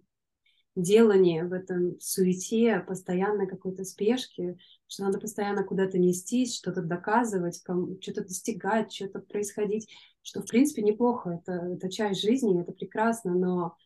[0.77, 7.63] делании, в этом суете, постоянной какой-то спешке, что надо постоянно куда-то нестись, что-то доказывать,
[8.01, 9.89] что-то достигать, что-то происходить,
[10.23, 13.77] что в принципе неплохо, это, это часть жизни, это прекрасно, но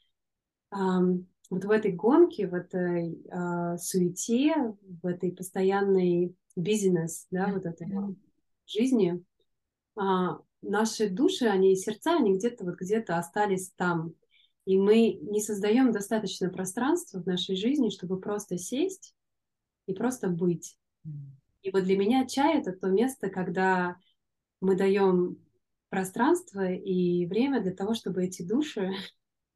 [0.72, 4.54] эм, вот в этой гонке, в этой э, суете,
[5.02, 7.88] в этой постоянной бизнес, да, вот этой
[8.66, 9.22] жизни,
[9.96, 10.02] э,
[10.62, 14.14] наши души, они сердца, они где-то вот где-то остались там.
[14.64, 19.14] И мы не создаем достаточно пространства в нашей жизни, чтобы просто сесть
[19.86, 20.76] и просто быть.
[21.62, 23.96] И вот для меня чай это то место, когда
[24.60, 25.38] мы даем
[25.88, 28.92] пространство и время для того, чтобы эти души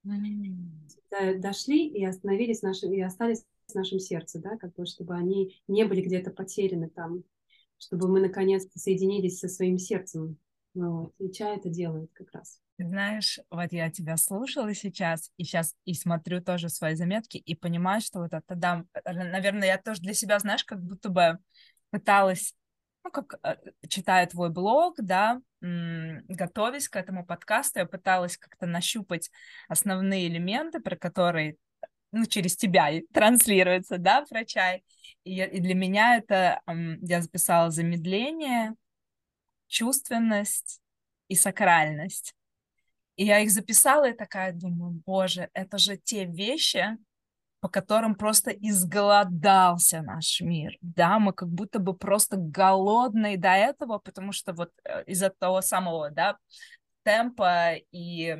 [0.07, 1.39] mm-hmm.
[1.39, 5.85] дошли и остановились наши, и остались в нашем сердце, да, как бы, чтобы они не
[5.85, 7.25] были где-то потеряны там,
[7.79, 10.39] чтобы мы наконец-то соединились со своим сердцем.
[10.75, 11.13] Вот.
[11.19, 12.61] И чай это делает как раз.
[12.79, 18.01] Знаешь, вот я тебя слушала сейчас, и сейчас и смотрю тоже свои заметки, и понимаю,
[18.01, 21.39] что вот это, да, наверное, я тоже для себя, знаешь, как будто бы
[21.91, 22.55] пыталась
[23.05, 23.57] ну, как э,
[23.89, 29.31] читая твой блог, да, готовясь к этому подкасту, я пыталась как-то нащупать
[29.69, 31.57] основные элементы, про которые,
[32.11, 34.85] ну, через тебя транслируются, да, про чай.
[35.25, 36.61] И, и для меня это,
[37.01, 38.75] я записала замедление,
[39.73, 40.81] чувственность
[41.29, 42.35] и сакральность.
[43.17, 46.99] И я их записала и такая думаю, боже, это же те вещи,
[47.61, 53.99] по которым просто изголодался наш мир, да, мы как будто бы просто голодные до этого,
[53.99, 56.37] потому что вот э, из-за того самого, да,
[57.05, 58.37] темпа и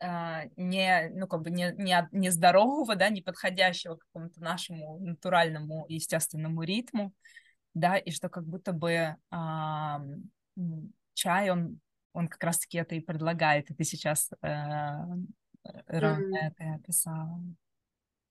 [0.00, 5.86] а, не, ну, как бы не, не, не здорового, да, не подходящего какому-то нашему натуральному,
[5.88, 7.12] естественному ритму,
[7.76, 10.02] да, и что как будто бы а,
[11.12, 11.78] чай, он,
[12.14, 14.46] он как раз-таки это и предлагает, и ты сейчас э,
[15.86, 16.40] ровно mm.
[16.40, 17.38] это описала.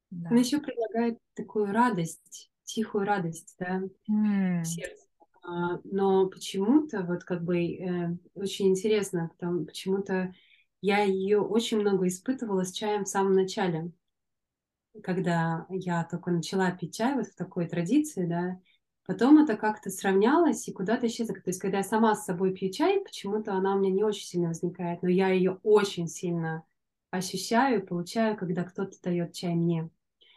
[0.10, 0.30] Да.
[0.32, 4.64] Он еще предлагает такую радость, тихую радость, да, mm.
[4.64, 5.06] сердце.
[5.44, 10.34] А, но почему-то, вот как бы э, очень интересно, потому, почему-то
[10.82, 13.92] я ее очень много испытывала с чаем в самом начале,
[15.04, 18.60] когда я только начала пить чай вот в такой традиции, да,
[19.06, 21.36] Потом это как-то сравнялось и куда-то исчезло.
[21.36, 24.26] То есть, когда я сама с собой пью чай, почему-то она у меня не очень
[24.26, 26.64] сильно возникает, но я ее очень сильно
[27.12, 29.90] ощущаю, получаю, когда кто-то дает чай мне.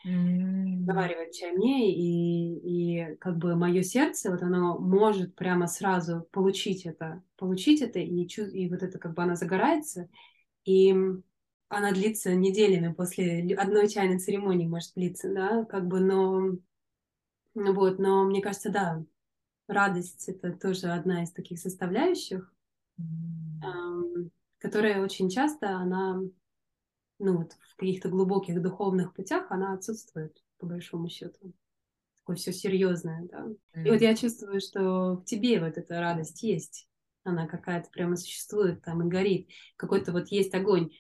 [0.07, 0.85] Mm.
[0.85, 6.87] Заваривает чай мне, и, и как бы мое сердце, вот оно может прямо сразу получить
[6.87, 10.09] это, получить это, и, и вот это как бы она загорается,
[10.65, 10.95] и
[11.69, 16.59] она длится неделями после одной чайной церемонии, может длиться, да, как бы, но
[17.73, 19.05] вот, но мне кажется, да,
[19.67, 22.53] радость это тоже одна из таких составляющих,
[22.99, 24.31] mm.
[24.59, 26.21] которая очень часто она,
[27.19, 31.53] ну вот в каких-то глубоких духовных путях она отсутствует по большому счету.
[32.19, 33.47] Такое все серьезное, да.
[33.83, 36.89] И вот я чувствую, что в тебе вот эта радость есть,
[37.25, 40.91] она какая-то прямо существует там и горит, какой-то вот есть огонь.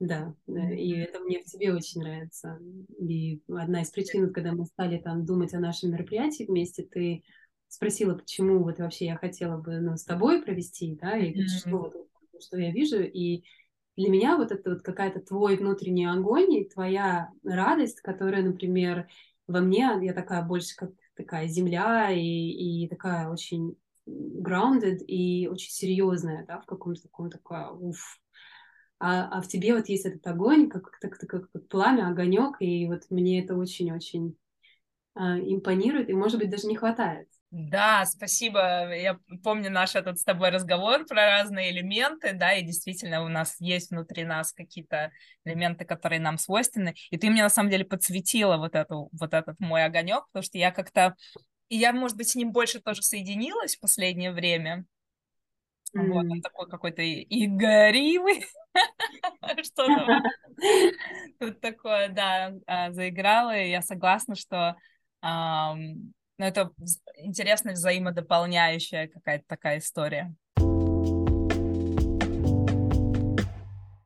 [0.00, 2.58] Да, и это мне в тебе очень нравится.
[2.98, 7.22] И одна из причин, когда мы стали там думать о нашем мероприятии вместе, ты
[7.68, 11.46] спросила, почему вот вообще я хотела бы ну, с тобой провести, да, и mm-hmm.
[11.46, 11.94] что, вот,
[12.42, 13.02] что я вижу.
[13.02, 13.44] И
[13.96, 19.08] для меня вот это вот какая-то твой внутренний огонь и твоя радость, которая, например,
[19.46, 23.76] во мне, я такая больше как такая земля и, и такая очень
[24.06, 28.18] grounded и очень серьезная, да, в каком-то таком такое, уф,
[29.06, 32.86] а, а в тебе вот есть этот огонь, как, как, как, как пламя, огонек, и
[32.86, 34.34] вот мне это очень-очень
[35.14, 37.28] а, импонирует, и, может быть, даже не хватает.
[37.50, 38.96] Да, спасибо.
[38.96, 43.56] Я помню наш этот с тобой разговор про разные элементы, да, и действительно у нас
[43.60, 45.12] есть внутри нас какие-то
[45.44, 46.94] элементы, которые нам свойственны.
[47.10, 50.56] И ты мне на самом деле подсветила вот эту, вот этот мой огонек, потому что
[50.56, 51.14] я как-то,
[51.68, 54.86] и я, может быть, с ним больше тоже соединилась в последнее время.
[55.94, 56.08] Mm.
[56.08, 58.44] Вот, он такой какой-то и горивый,
[59.64, 59.86] что
[61.38, 64.76] тут такое, да, а, заиграла, и я согласна, что
[66.36, 66.70] ну, это
[67.16, 70.34] интересная взаимодополняющая какая-то такая история.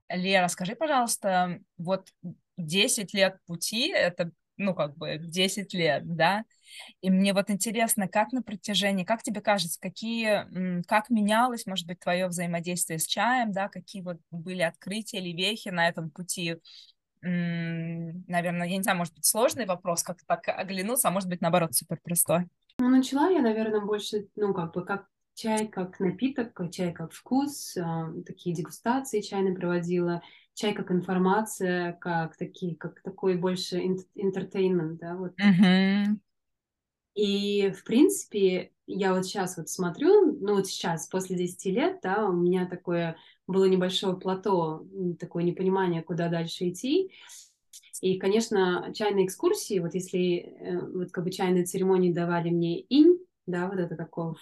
[0.09, 2.09] Лера, скажи, пожалуйста, вот
[2.57, 6.45] 10 лет пути, это, ну, как бы 10 лет, да,
[7.01, 12.01] и мне вот интересно, как на протяжении, как тебе кажется, какие, как менялось, может быть,
[12.01, 16.57] твое взаимодействие с чаем, да, какие вот были открытия или вехи на этом пути?
[17.21, 21.75] Наверное, я не знаю, может быть, сложный вопрос, как так оглянуться, а может быть, наоборот,
[21.75, 22.47] супер простой.
[22.79, 27.77] Ну, начала я, наверное, больше, ну, как бы, как чай как напиток, чай как вкус,
[27.77, 30.21] а, такие дегустации чайные проводила,
[30.55, 35.33] чай как информация, как такие, как такой больше entertainment, да, вот.
[35.41, 36.17] Uh-huh.
[37.19, 42.25] И, в принципе, я вот сейчас вот смотрю, ну вот сейчас, после 10 лет, да,
[42.29, 43.17] у меня такое
[43.49, 44.87] было небольшое плато,
[45.19, 47.11] такое непонимание, куда дальше идти.
[48.03, 53.19] И, конечно, чайные экскурсии, вот если э, вот как бы чайные церемонии давали мне инь,
[53.47, 54.37] да, вот это такое,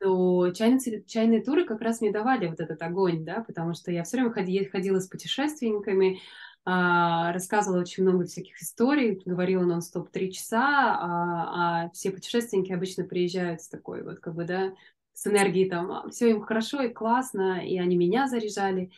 [0.00, 4.04] то чайные, чайные туры как раз мне давали вот этот огонь, да, потому что я
[4.04, 6.20] все время ходила, ходила с путешественниками,
[6.64, 13.62] рассказывала очень много всяких историй, говорила нон-стоп три часа, а, а все путешественники обычно приезжают
[13.62, 14.74] с такой вот, как бы, да,
[15.14, 18.90] с энергией там, «А, все им хорошо и классно, и они меня заряжали.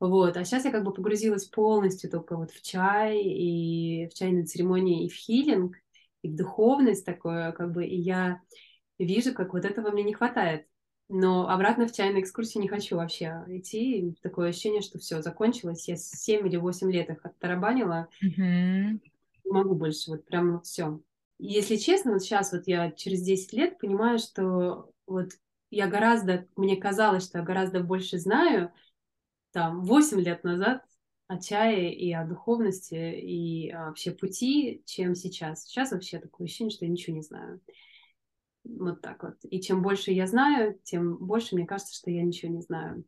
[0.00, 4.44] Вот, а сейчас я как бы погрузилась полностью только вот в чай и в чайной
[4.44, 5.76] церемонии и в хилинг,
[6.22, 8.42] и в духовность такое, как бы, и я
[8.98, 10.66] вижу, как вот этого мне не хватает.
[11.08, 14.16] Но обратно в чайную экскурсию не хочу вообще идти.
[14.22, 15.86] Такое ощущение, что все, закончилось.
[15.88, 18.08] Я 7 или 8 лет их оттарабанила.
[18.24, 19.00] Mm-hmm.
[19.44, 21.00] Не могу больше, вот прям все.
[21.38, 25.30] Если честно, вот сейчас вот я через 10 лет понимаю, что вот
[25.70, 28.72] я гораздо, мне казалось, что я гораздо больше знаю,
[29.52, 30.82] там, 8 лет назад
[31.28, 35.64] о чае и о духовности и вообще пути, чем сейчас.
[35.64, 37.60] Сейчас вообще такое ощущение, что я ничего не знаю.
[38.68, 39.36] Вот так вот.
[39.42, 43.04] И чем больше я знаю, тем больше мне кажется, что я ничего не знаю.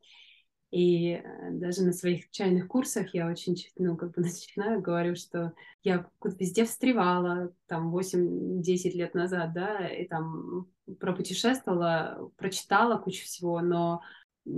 [0.71, 5.53] И э, даже на своих чайных курсах я очень, ну, как бы начинаю, говорю, что
[5.83, 10.67] я везде встревала, там, 8-10 лет назад, да, и там
[11.01, 14.03] пропутешествовала, прочитала кучу всего, но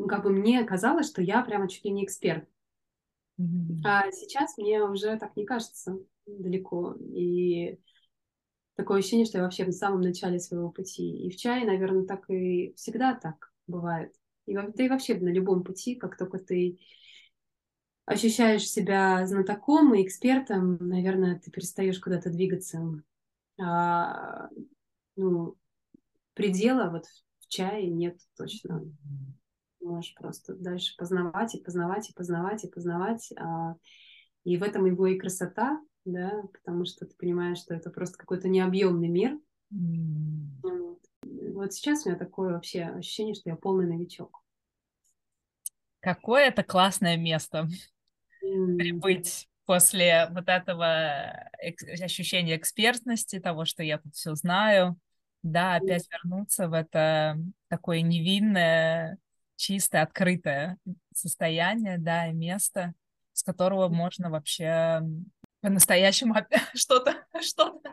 [0.08, 2.48] как бы мне казалось, что я прямо чуть ли не эксперт.
[3.40, 3.80] Mm-hmm.
[3.84, 6.94] А сейчас мне уже так не кажется далеко.
[7.14, 7.78] И
[8.80, 11.26] такое ощущение, что я вообще в самом начале своего пути.
[11.26, 14.14] И в чае, наверное, так и всегда так бывает.
[14.46, 16.78] И, да и вообще на любом пути, как только ты
[18.06, 22.80] ощущаешь себя знатоком и экспертом, наверное, ты перестаешь куда-то двигаться.
[23.60, 24.48] А,
[25.16, 25.56] ну,
[26.32, 28.82] предела вот в чае нет точно.
[29.82, 33.32] Можешь просто дальше познавать и познавать и познавать и познавать.
[33.36, 33.76] А,
[34.44, 38.48] и в этом его и красота, да, потому что ты понимаешь, что это просто какой-то
[38.48, 39.38] необъемный мир.
[39.72, 40.96] Mm.
[41.54, 44.42] Вот сейчас у меня такое вообще ощущение, что я полный новичок.
[46.00, 47.68] Какое это классное место
[48.44, 48.76] mm.
[48.76, 51.48] прибыть после вот этого
[52.02, 54.98] ощущения экспертности, того, что я тут все знаю,
[55.42, 59.18] да, опять вернуться в это такое невинное,
[59.56, 60.78] чистое, открытое
[61.14, 62.94] состояние, да, и место,
[63.32, 65.02] с которого можно вообще
[65.60, 66.34] по-настоящему
[66.74, 67.90] что-то, что-то,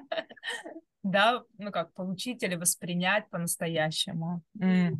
[1.03, 4.41] да, ну как, получить или воспринять по-настоящему.
[4.59, 4.95] Mm.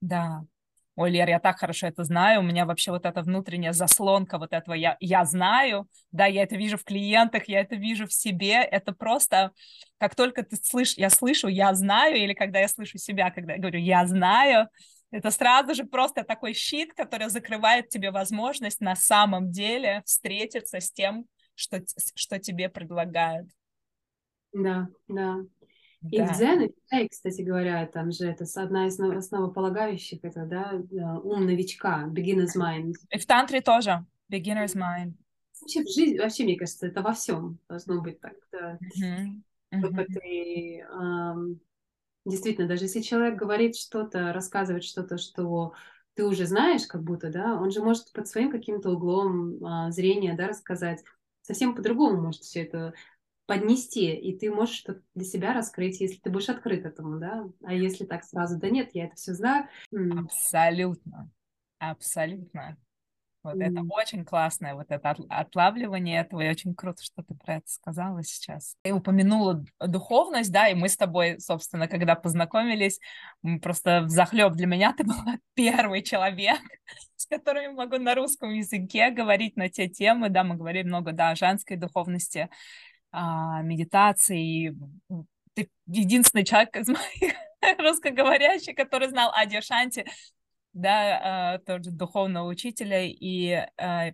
[0.00, 0.44] Да.
[0.94, 4.52] Ой, Лер, я так хорошо это знаю, у меня вообще вот эта внутренняя заслонка вот
[4.52, 8.62] этого я, я знаю, да, я это вижу в клиентах, я это вижу в себе,
[8.62, 9.52] это просто,
[9.96, 13.58] как только ты слышишь, я слышу, я знаю, или когда я слышу себя, когда я
[13.58, 14.68] говорю, я знаю,
[15.10, 20.92] это сразу же просто такой щит, который закрывает тебе возможность на самом деле встретиться с
[20.92, 21.82] тем, что,
[22.14, 23.48] что тебе предлагают.
[24.52, 25.38] Да, да.
[26.10, 26.26] И да.
[26.26, 30.72] в дзен, и кстати говоря, там же это одна из основополагающих, это, да,
[31.22, 32.94] ум новичка, beginner's mind.
[33.10, 35.14] И в тантре тоже, beginner's mind.
[35.60, 38.34] Вообще в жизни, вообще, мне кажется, это во всем должно быть так.
[38.50, 38.78] Да.
[39.00, 39.80] Mm-hmm.
[39.80, 40.04] Mm-hmm.
[40.06, 41.60] ты, эм,
[42.26, 45.72] действительно, даже если человек говорит что-то, рассказывает что-то, что
[46.14, 50.34] ты уже знаешь, как будто, да, он же может под своим каким-то углом э, зрения,
[50.34, 51.04] да, рассказать
[51.52, 52.94] совсем по-другому может все это
[53.46, 57.46] поднести, и ты можешь что-то для себя раскрыть, если ты будешь открыт этому, да.
[57.62, 59.68] А если так сразу, да нет, я это все знаю.
[59.92, 61.30] Абсолютно,
[61.78, 62.78] абсолютно.
[63.42, 63.62] Вот mm.
[63.62, 68.22] это очень классное, вот это отлавливание этого, и очень круто, что ты про это сказала
[68.22, 68.76] сейчас.
[68.82, 73.00] Ты упомянула духовность, да, и мы с тобой, собственно, когда познакомились,
[73.60, 76.60] просто захлеб для меня ты была первый человек,
[77.16, 81.12] с которым я могу на русском языке говорить на те темы, да, мы говорили много,
[81.12, 82.48] да, о женской духовности,
[83.10, 84.76] а, медитации.
[85.54, 87.34] Ты единственный человек из моих
[87.78, 90.06] русскоговорящих, который знал Ади Шанти,
[90.72, 94.12] да, э, тоже духовного учителя, и э,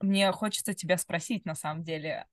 [0.00, 2.26] мне хочется тебя спросить, на самом деле,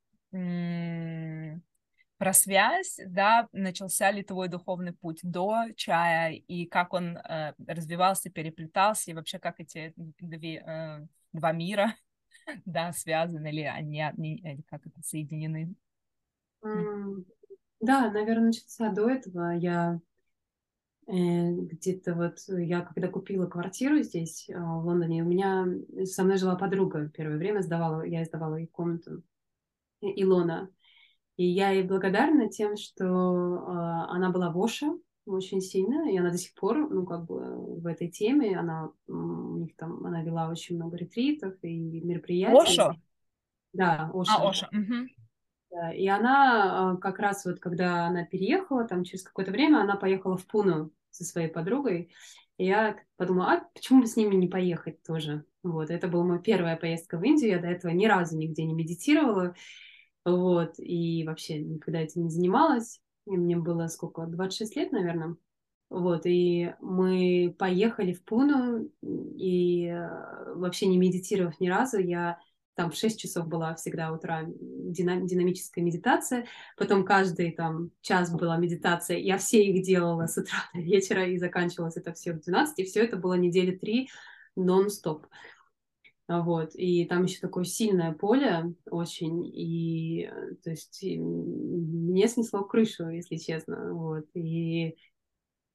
[2.18, 8.30] про связь, да, начался ли твой духовный путь до чая, и как он э, развивался,
[8.30, 11.96] переплетался, и вообще как эти две, два мира,
[12.66, 15.74] да, связаны ли они, они как это соединены?
[17.82, 19.52] Да, наверное, начался до этого.
[19.52, 20.00] Я
[21.08, 25.68] где-то вот я когда купила квартиру здесь, а, в Лондоне, у меня
[26.06, 29.22] со мной жила подруга первое время, сдавала, я сдавала ей комнату,
[30.02, 30.70] Илона.
[31.38, 33.06] И я ей благодарна тем, что
[34.10, 34.88] она была в Оше
[35.26, 39.58] очень сильно, и она до сих пор, ну, как бы в этой теме, она у
[39.58, 42.58] них там, она вела очень много ретритов и мероприятий.
[42.58, 42.96] Ошо?
[43.74, 44.32] Да, Ошо.
[44.32, 45.08] А, Ошо, угу.
[45.76, 49.98] Да, и она а, как раз вот, когда она переехала, там через какое-то время она
[49.98, 52.14] поехала в Пуну со своей подругой,
[52.58, 55.44] и я подумала, а почему бы с ними не поехать тоже?
[55.64, 58.74] Вот, это была моя первая поездка в Индию, я до этого ни разу нигде не
[58.74, 59.54] медитировала,
[60.24, 63.02] вот, и вообще никогда этим не занималась.
[63.28, 65.36] И мне было сколько, 26 лет, наверное.
[65.90, 72.40] Вот, и мы поехали в Пуну, и э, вообще не медитировав ни разу, я
[72.76, 76.46] там в 6 часов была всегда утра динам, динамическая медитация,
[76.78, 81.38] потом каждый там час была медитация, я все их делала с утра до вечера, и
[81.38, 84.10] заканчивалось это все в 12, и все это было недели три
[84.56, 85.26] нон-стоп.
[86.28, 90.28] Вот, и там еще такое сильное поле очень, и,
[90.64, 94.98] то есть, и мне снесло крышу, если честно, вот, и,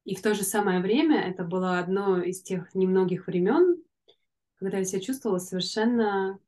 [0.05, 3.81] и в то же самое время это было одно из тех немногих времен,
[4.57, 6.41] когда я себя чувствовала совершенно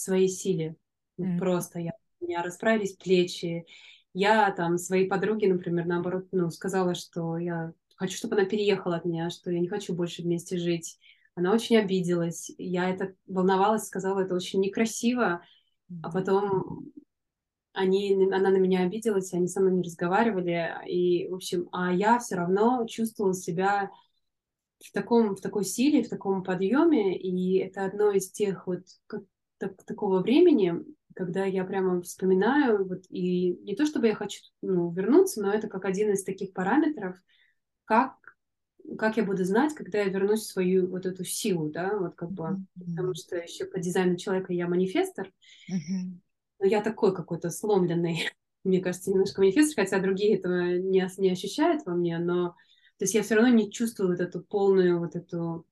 [0.00, 0.76] своей силе.
[1.18, 1.38] Mm-hmm.
[1.38, 3.66] Просто я, у меня расправились плечи.
[4.14, 9.04] Я там своей подруге, например, наоборот, ну, сказала, что я хочу, чтобы она переехала от
[9.04, 10.98] меня, что я не хочу больше вместе жить.
[11.34, 12.50] она очень обиделась.
[12.58, 15.42] Я это волновалась, сказала, это очень некрасиво.
[16.02, 16.92] А потом
[17.72, 20.74] они, она на меня обиделась, они со мной не разговаривали.
[20.86, 23.90] И, в общем, а я все равно чувствовала себя
[24.84, 27.16] в таком, в такой силе, в таком подъеме.
[27.16, 29.22] И это одно из тех вот как,
[29.58, 30.74] так, такого времени,
[31.14, 35.68] когда я прямо вспоминаю, вот, и не то чтобы я хочу ну, вернуться, но это
[35.68, 37.16] как один из таких параметров,
[37.84, 38.18] как
[38.96, 42.30] как я буду знать, когда я вернусь в свою вот эту силу, да, вот как
[42.30, 42.84] бы, mm-hmm.
[42.86, 45.30] потому что еще по дизайну человека я манифестор,
[45.70, 46.18] mm-hmm.
[46.60, 48.30] но я такой какой-то сломленный,
[48.64, 52.50] мне кажется, немножко манифестор, хотя другие этого не, не ощущают во мне, но,
[52.96, 55.66] то есть я все равно не чувствую вот эту полную вот эту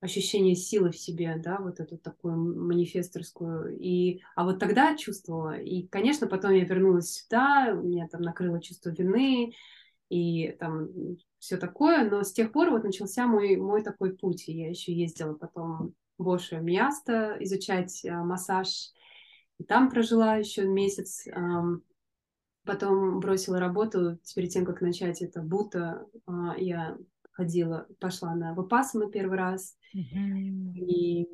[0.00, 3.78] ощущение силы в себе, да, вот эту такую манифесторскую.
[3.78, 5.58] И, а вот тогда чувствовала.
[5.58, 9.52] И, конечно, потом я вернулась сюда, меня там накрыло чувство вины,
[10.08, 10.88] и там
[11.38, 14.92] все такое, но с тех пор вот начался мой, мой такой путь, и я еще
[14.92, 18.92] ездила потом больше место изучать а, массаж,
[19.58, 21.62] и там прожила еще месяц, а,
[22.64, 26.98] потом бросила работу, перед тем, как начать это бута, а, я
[27.40, 30.74] ходила, пошла на Вапасану первый раз, mm-hmm.
[30.74, 31.26] и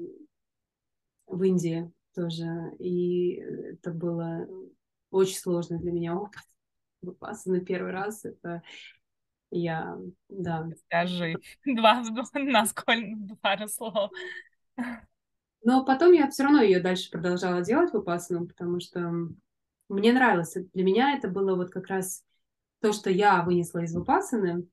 [1.27, 4.47] в Индии тоже, и это было
[5.11, 6.43] очень сложно для меня опыт,
[7.47, 8.25] на первый раз.
[8.25, 8.63] Это
[9.51, 9.99] я,
[10.29, 10.69] да.
[10.87, 11.35] Скажи
[11.65, 12.05] два,
[12.35, 14.13] насколько пару слов.
[15.65, 19.13] Но потом я все равно ее дальше продолжала делать в Упасану, потому что
[19.89, 20.57] мне нравилось.
[20.73, 22.25] Для меня это было вот как раз
[22.81, 24.69] то, что я вынесла из Випасаны,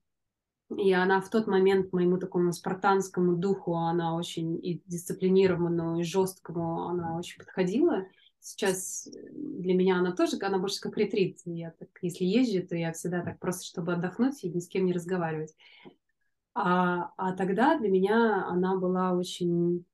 [0.76, 6.88] и она в тот момент моему такому спартанскому духу, она очень и дисциплинированному, и жесткому,
[6.88, 8.06] она очень подходила
[8.44, 11.40] сейчас э, для меня она тоже, она больше как ретрит.
[11.46, 14.86] Я так, если езжу, то я всегда так просто, чтобы отдохнуть и ни с кем
[14.86, 15.56] не разговаривать.
[16.54, 19.86] А, а тогда для меня она была очень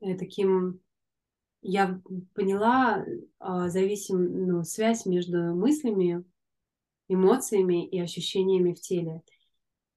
[0.00, 0.80] э, таким...
[1.62, 2.00] Я
[2.34, 6.24] поняла э, зависим, ну, связь между мыслями,
[7.08, 9.22] эмоциями и ощущениями в теле.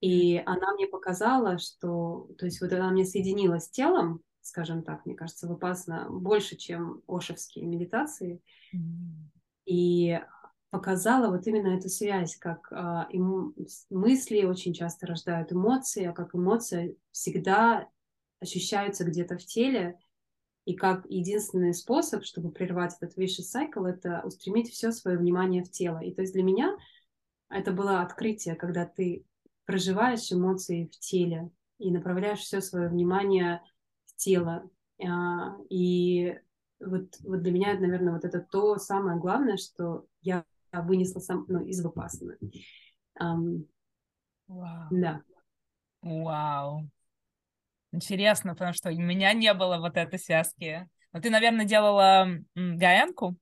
[0.03, 5.05] И она мне показала, что, то есть вот она мне соединила с телом, скажем так,
[5.05, 8.41] мне кажется, выпасна больше, чем ошевские медитации.
[8.75, 9.29] Mm-hmm.
[9.65, 10.19] И
[10.71, 13.55] показала вот именно эту связь, как э, эм,
[13.89, 17.87] мысли очень часто рождают эмоции, а как эмоции всегда
[18.41, 19.97] ощущаются где-то в теле,
[20.65, 25.71] и как единственный способ, чтобы прервать этот vicious cycle, это устремить все свое внимание в
[25.71, 25.99] тело.
[25.99, 26.75] И то есть для меня
[27.49, 29.23] это было открытие, когда ты
[29.65, 33.61] проживаешь эмоции в теле и направляешь все свое внимание
[34.15, 34.69] тело.
[35.05, 36.39] А, и
[36.79, 41.63] вот, вот для меня, наверное, вот это то самое главное, что я вынесла сам, ну,
[41.63, 42.37] из Вапасаны.
[43.21, 43.67] Um,
[44.47, 44.87] Вау.
[44.91, 45.21] Да.
[46.01, 46.89] Вау.
[47.91, 50.89] Интересно, потому что у меня не было вот этой связки.
[51.11, 53.37] Но ты, наверное, делала гаянку?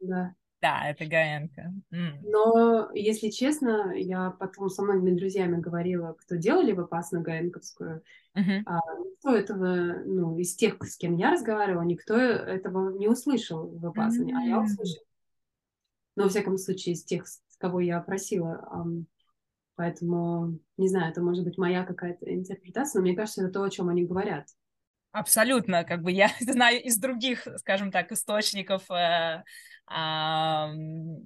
[0.00, 0.34] Да.
[0.60, 1.72] Да, это гаенка.
[1.90, 8.02] Но, если честно, я потом со многими друзьями говорила, кто делали в опасную гаенковскую,
[8.36, 8.62] uh-huh.
[8.66, 13.86] а, никто этого, ну, из тех, с кем я разговаривала, никто этого не услышал в
[13.86, 14.36] опасной, uh-huh.
[14.36, 15.04] а я услышала.
[16.16, 18.86] Но, во всяком случае, из тех, с кого я просила.
[19.76, 23.70] Поэтому, не знаю, это может быть моя какая-то интерпретация, но мне кажется, это то, о
[23.70, 24.48] чем они говорят.
[25.12, 29.42] Абсолютно, как бы я знаю из других, скажем так, источников э,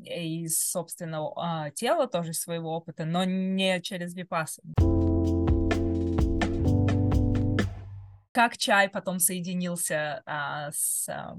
[0.05, 4.63] из собственного а, тела, тоже своего опыта, но не через випасы.
[8.33, 11.37] Как чай потом соединился а, с а,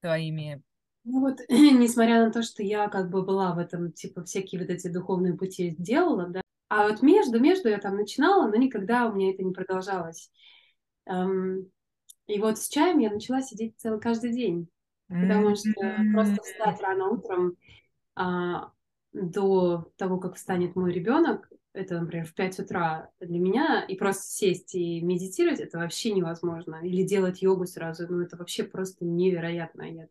[0.00, 0.62] твоими
[1.08, 4.70] ну вот, несмотря на то, что я как бы была в этом, типа, всякие вот
[4.70, 9.30] эти духовные пути делала, да, а вот между-между я там начинала, но никогда у меня
[9.30, 10.30] это не продолжалось.
[11.06, 11.70] Эм,
[12.26, 14.68] и вот с чаем я начала сидеть целый каждый день,
[15.08, 17.56] потому что просто встать рано утром
[18.16, 18.72] а,
[19.12, 24.24] до того, как встанет мой ребенок, это, например, в 5 утра для меня, и просто
[24.24, 26.80] сесть и медитировать, это вообще невозможно.
[26.82, 29.82] Или делать йогу сразу, ну это вообще просто невероятно.
[29.82, 30.08] Я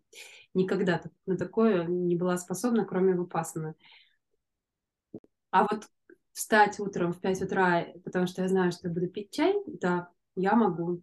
[0.54, 3.74] никогда на такое не была способна, кроме выпасана.
[5.50, 5.90] А вот
[6.36, 10.10] встать утром в 5 утра, потому что я знаю, что я буду пить чай, да,
[10.36, 11.02] я могу.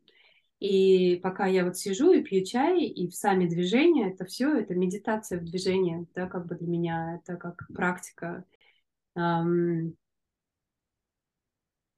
[0.60, 4.74] И пока я вот сижу и пью чай, и в сами движения, это все, это
[4.74, 8.44] медитация в движении, да, как бы для меня, это как практика.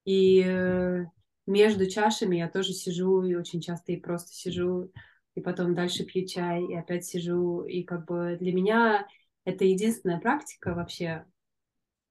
[0.04, 1.04] И э,
[1.46, 4.92] между чашами я тоже сижу, и очень часто и просто сижу,
[5.34, 9.08] и потом дальше пью чай, и опять сижу, и как бы для меня
[9.44, 11.26] это единственная практика вообще,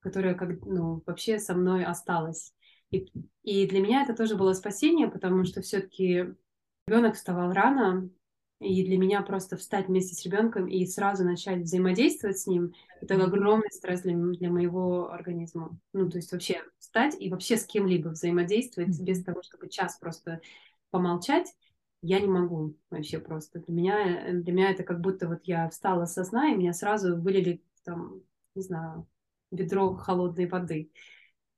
[0.04, 2.54] которая как, ну, вообще со мной осталась.
[2.92, 3.08] И,
[3.42, 6.36] и для меня это тоже было спасение, потому что все-таки
[6.86, 8.10] ребенок вставал рано,
[8.60, 13.16] и для меня просто встать вместе с ребенком и сразу начать взаимодействовать с ним, это
[13.22, 15.78] огромный стресс для, для моего организма.
[15.92, 20.40] Ну, то есть вообще встать и вообще с кем-либо взаимодействовать без того, чтобы час просто
[20.92, 21.54] помолчать,
[22.02, 23.60] я не могу вообще просто.
[23.60, 27.18] Для меня, для меня это как будто вот я встала со сна, и меня сразу
[27.18, 28.22] вылили там,
[28.56, 29.08] не знаю,
[29.56, 30.92] ведро холодной воды.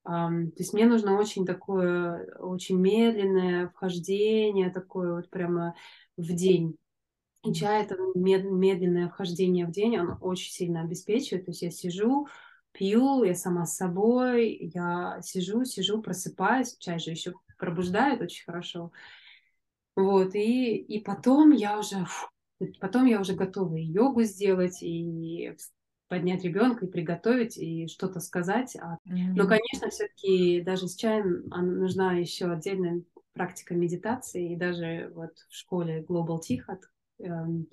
[0.08, 5.74] Um, то есть мне нужно очень такое, очень медленное вхождение, такое вот прямо
[6.16, 6.78] в день.
[7.44, 11.46] И чай это медленное вхождение в день, он очень сильно обеспечивает.
[11.46, 12.28] То есть я сижу,
[12.72, 18.92] пью, я сама с собой, я сижу, сижу, просыпаюсь, чай же еще пробуждает очень хорошо.
[19.96, 22.28] Вот, и, и потом я уже, фу,
[22.80, 25.56] потом я уже готова и йогу сделать, и
[26.08, 28.76] поднять ребенка, и приготовить, и что-то сказать.
[28.76, 29.34] Mm-hmm.
[29.36, 33.02] Но, конечно, все-таки даже с чаем нужна еще отдельная
[33.34, 36.62] практика медитации, и даже вот в школе Global Tea
[37.20, 37.68] эм,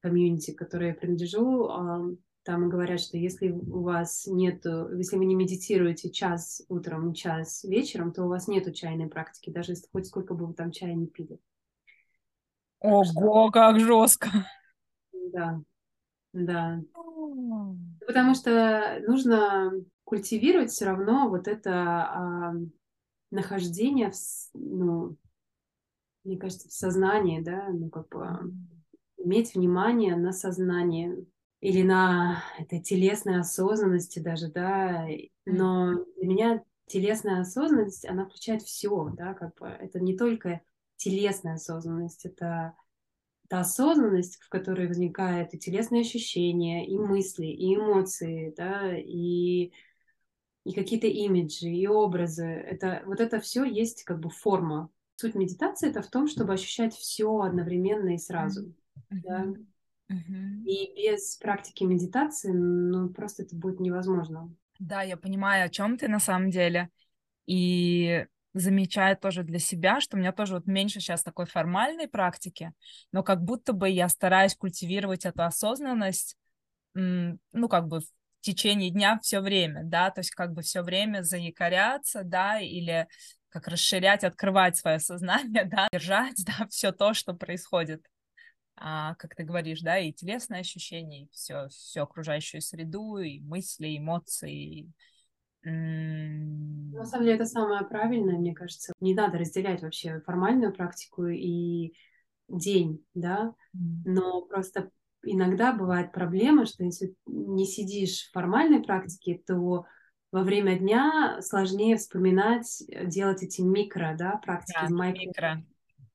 [0.00, 6.10] комьюнити, которой я принадлежу, там говорят, что если у вас нет, если вы не медитируете
[6.10, 10.46] час утром, час вечером, то у вас нету чайной практики, даже если хоть сколько бы
[10.46, 11.40] вы там чая не пили.
[12.80, 13.50] Ого, что...
[13.50, 14.28] как жестко.
[15.32, 15.62] Да,
[16.34, 16.82] да.
[18.06, 19.72] Потому что нужно
[20.04, 22.54] культивировать все равно вот это а,
[23.30, 24.16] нахождение, в,
[24.54, 25.16] ну,
[26.24, 28.52] мне кажется, в сознании, да, ну как бы
[29.18, 31.24] иметь внимание на сознание,
[31.60, 35.06] или на этой телесной осознанности даже, да,
[35.46, 39.66] но для меня телесная осознанность, она включает все, да, как бы.
[39.66, 40.60] Это не только
[40.96, 42.74] телесная осознанность, это,
[43.44, 49.72] это осознанность, в которой возникает и телесные ощущения, и мысли, и эмоции, да, и,
[50.64, 52.46] и какие-то имиджи, и образы.
[52.46, 54.90] Это, вот это все есть как бы форма.
[55.16, 58.74] Суть медитации это в том, чтобы ощущать все одновременно и сразу.
[59.12, 59.20] Mm-hmm.
[59.22, 59.54] Да?
[60.10, 60.66] Угу.
[60.66, 64.54] И без практики медитации, ну, просто это будет невозможно.
[64.78, 66.90] Да, я понимаю, о чем ты на самом деле.
[67.46, 72.72] И замечаю тоже для себя, что у меня тоже вот меньше сейчас такой формальной практики,
[73.12, 76.36] но как будто бы я стараюсь культивировать эту осознанность,
[76.94, 78.04] ну, как бы в
[78.40, 83.08] течение дня все время, да, то есть как бы все время заякоряться, да, или
[83.48, 88.06] как расширять, открывать свое сознание, да, держать, да, все то, что происходит
[88.76, 93.96] а, как ты говоришь, да, и телесные ощущения, и все, все окружающую среду, и мысли,
[93.96, 94.92] эмоции.
[95.64, 98.92] На самом деле это самое правильное, мне кажется.
[99.00, 101.94] Не надо разделять вообще формальную практику и
[102.48, 103.54] день, да,
[104.04, 104.90] но просто
[105.22, 109.86] иногда бывает проблема, что если не сидишь в формальной практике, то
[110.30, 115.54] во время дня сложнее вспоминать, делать эти микро, да, практики, да, микро.
[115.54, 115.64] микро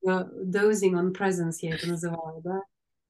[0.04, 2.62] dosing on presence, я это называю, да.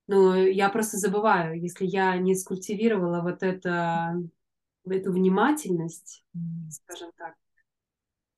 [0.07, 4.17] Но я просто забываю, если я не скультивировала вот это,
[4.89, 6.25] эту внимательность,
[6.71, 7.35] скажем так,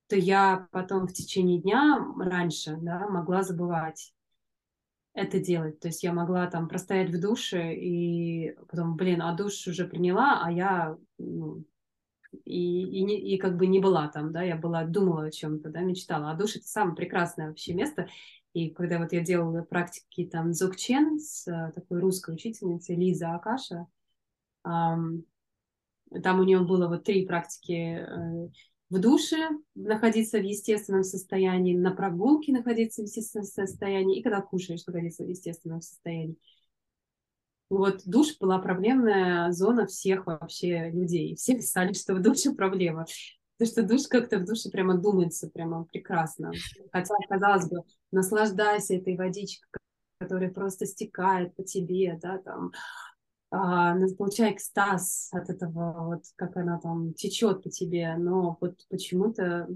[0.09, 4.13] то я потом в течение дня раньше, да, могла забывать
[5.15, 5.79] это делать.
[5.81, 10.43] То есть я могла там простоять в душе и потом, блин, а душ уже приняла,
[10.43, 11.65] а я ну,
[12.45, 15.71] и, и, не, и как бы не была там, да, я была, думала о чем-то,
[15.71, 16.31] да, мечтала.
[16.31, 18.09] А душ— это самое прекрасное вообще место.
[18.55, 23.87] И когда вот я делала практики там Зокчен с э, такой русской учительницей Лиза Акаша,
[26.23, 28.49] там у нее было вот три практики э,
[28.91, 34.85] в душе находиться в естественном состоянии, на прогулке находиться в естественном состоянии, и когда кушаешь,
[34.87, 36.37] находиться в естественном состоянии.
[37.71, 41.35] Вот душ была проблемная зона всех вообще людей.
[41.37, 43.07] Все писали, что в душе проблема.
[43.57, 46.53] Потому что душ как-то в душе прямо думается прямо прекрасно.
[46.93, 49.71] Хотя, казалось бы, наслаждайся этой водичкой,
[50.19, 52.73] которая просто стекает по тебе, да, там,
[53.53, 59.69] а, получай экстаз от этого, вот как она там течет по тебе, но вот почему-то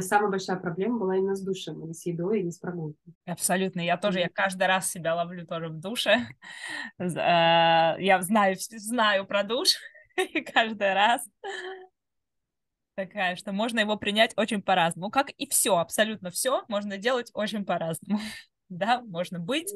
[0.00, 3.14] самая большая проблема была именно с душем, не с едой, и не с прогулкой.
[3.26, 3.80] Абсолютно.
[3.80, 6.26] Я тоже, я каждый раз себя ловлю тоже в душе.
[6.98, 9.76] Э, я знаю, знаю про душ
[10.52, 11.24] каждый раз
[12.98, 15.10] такая, что можно его принять очень по-разному.
[15.10, 18.18] Как и все, абсолютно все можно делать очень по-разному.
[18.68, 19.74] Да, можно быть,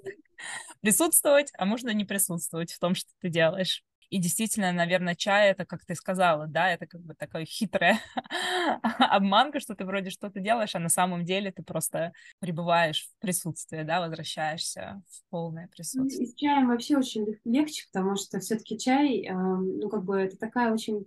[0.81, 3.85] присутствовать, а можно не присутствовать в том, что ты делаешь.
[4.11, 7.99] И действительно, наверное, чай это, как ты сказала, да, это как бы такая хитрая
[8.99, 13.83] обманка, что ты вроде что-то делаешь, а на самом деле ты просто пребываешь в присутствии,
[13.85, 16.25] да, возвращаешься в полное ну, присутствие.
[16.25, 20.75] И с чаем вообще очень легче, потому что все-таки чай, ну, как бы это такая
[20.75, 21.07] очень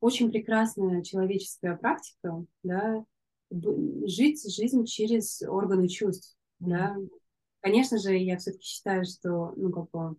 [0.00, 3.04] очень прекрасная человеческая практика, да,
[3.50, 6.68] жить жизнь через органы чувств, mm-hmm.
[6.68, 6.96] да.
[7.66, 10.14] Конечно же, я все-таки считаю, что, ну, как бы,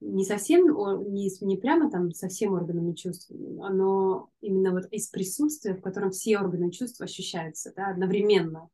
[0.00, 0.64] не совсем,
[1.12, 6.38] не, не прямо там совсем органами чувств, но именно вот из присутствия, в котором все
[6.38, 8.70] органы чувств ощущаются, да, одновременно.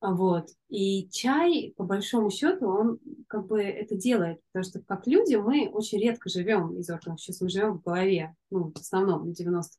[0.00, 0.48] Вот.
[0.70, 5.68] И чай, по большому счету, он как бы это делает, потому что как люди мы
[5.68, 9.76] очень редко живем из органов чувств, мы живем в голове, ну, в основном 95%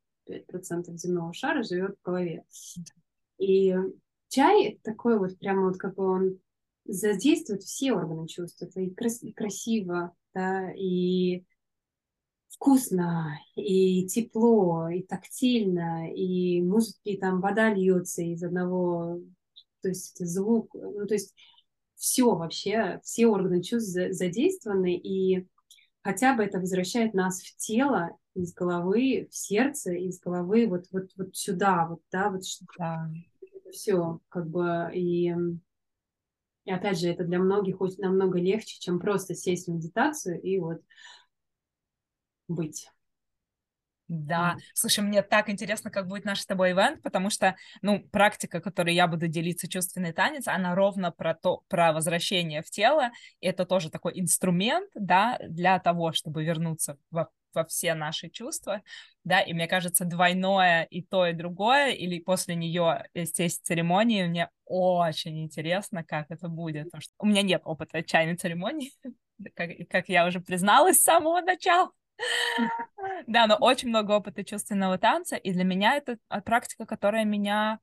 [0.97, 2.45] земного шара живет в голове.
[3.39, 3.75] И
[4.29, 6.39] чай такой вот прямо вот как бы он
[6.85, 8.61] задействует все органы чувств.
[8.61, 11.43] Это и, крас и красиво, да, и
[12.49, 19.19] вкусно, и тепло, и тактильно, и музыки, там вода льется из одного,
[19.81, 21.35] то есть звук, ну, то есть
[21.95, 25.47] все вообще, все органы чувств задействованы, и
[26.01, 31.09] хотя бы это возвращает нас в тело, из головы в сердце, из головы вот, вот,
[31.15, 32.43] вот сюда, вот, да, вот
[33.65, 33.71] да.
[33.71, 35.33] все, как бы, и
[36.65, 40.57] и опять же, это для многих очень намного легче, чем просто сесть в медитацию и
[40.59, 40.81] вот
[42.47, 42.89] быть.
[44.07, 48.61] Да, слушай, мне так интересно, как будет наш с тобой ивент, потому что, ну, практика,
[48.61, 53.09] которой я буду делиться, чувственный танец, она ровно про то, про возвращение в тело,
[53.39, 58.81] и это тоже такой инструмент, да, для того, чтобы вернуться во, во все наши чувства,
[59.23, 64.49] да, и мне кажется, двойное и то, и другое, или после нее здесь церемонии, мне
[64.65, 68.91] очень интересно, как это будет, потому что у меня нет опыта чайной церемонии,
[69.55, 71.91] как, как я уже призналась с самого начала,
[73.27, 77.79] да, но очень много опыта чувственного танца, и для меня это а, практика, которая меня,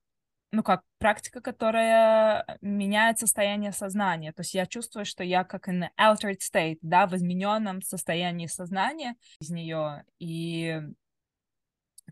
[0.52, 4.32] ну как, практика, которая меняет состояние сознания.
[4.32, 9.16] То есть я чувствую, что я как in altered state, да, в измененном состоянии сознания
[9.40, 10.80] из нее, и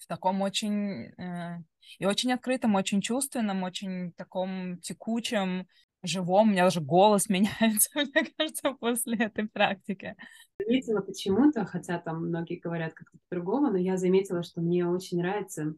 [0.00, 1.62] в таком очень э,
[1.98, 5.66] и очень открытом, очень чувственном, очень таком текучем,
[6.02, 10.16] живом, у меня даже голос меняется, мне кажется, после этой практики.
[10.58, 15.74] Заметила почему-то, хотя там многие говорят как-то по-другому, но я заметила, что мне очень нравится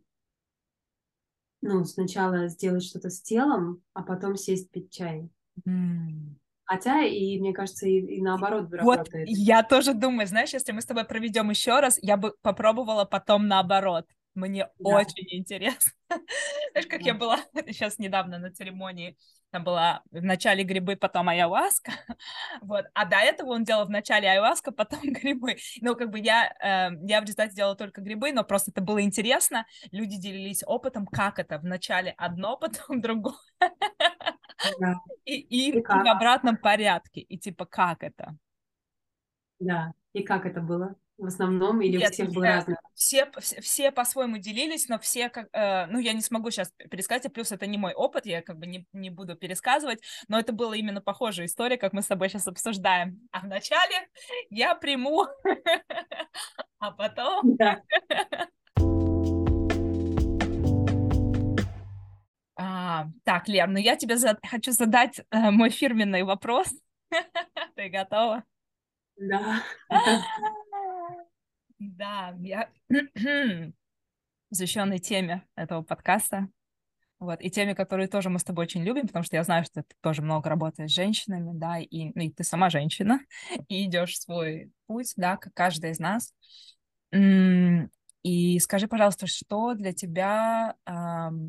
[1.62, 5.30] ну, сначала сделать что-то с телом, а потом сесть пить чай.
[5.66, 6.34] Mm.
[6.64, 9.28] Хотя, и мне кажется, и, и наоборот вот работает.
[9.28, 13.46] Я тоже думаю, знаешь, если мы с тобой проведем еще раз, я бы попробовала потом
[13.46, 14.06] наоборот.
[14.34, 14.96] Мне да.
[14.96, 15.92] очень интересно.
[16.72, 17.06] Знаешь, как да.
[17.06, 19.16] я была сейчас недавно на церемонии
[19.52, 21.92] там была в начале грибы, потом айуаска,
[22.62, 25.56] вот, а до этого он делал в начале айуаска, потом грибы.
[25.82, 29.02] Ну, как бы я, э, я в результате делала только грибы, но просто это было
[29.02, 33.34] интересно, люди делились опытом, как это, в начале одно, потом другое,
[34.80, 35.00] да.
[35.26, 38.34] и, и, и в обратном порядке, и типа как это.
[39.60, 40.96] Да, и как это было?
[41.22, 42.80] В основном или Нет, у всех было разное?
[42.94, 47.32] Все, все, все по-своему делились, но все, как, э, ну, я не смогу сейчас пересказать,
[47.32, 50.76] плюс это не мой опыт, я как бы не, не буду пересказывать, но это была
[50.76, 53.20] именно похожая история, как мы с тобой сейчас обсуждаем.
[53.30, 53.94] А вначале
[54.50, 55.26] я приму,
[56.78, 57.56] а потом...
[62.54, 64.38] А, так, Лер, ну я тебе за...
[64.48, 66.68] хочу задать э, мой фирменный вопрос.
[67.74, 68.44] Ты готова?
[69.16, 69.62] Да.
[71.82, 72.68] Да, я
[74.48, 76.48] посвященной теме этого подкаста.
[77.18, 79.82] Вот, и теме, которые тоже мы с тобой очень любим, потому что я знаю, что
[79.82, 83.20] ты тоже много работаешь с женщинами, да, и, ну, и ты сама женщина,
[83.68, 86.34] и идешь свой путь, да, как каждая из нас.
[88.22, 90.92] И скажи, пожалуйста, что для тебя э,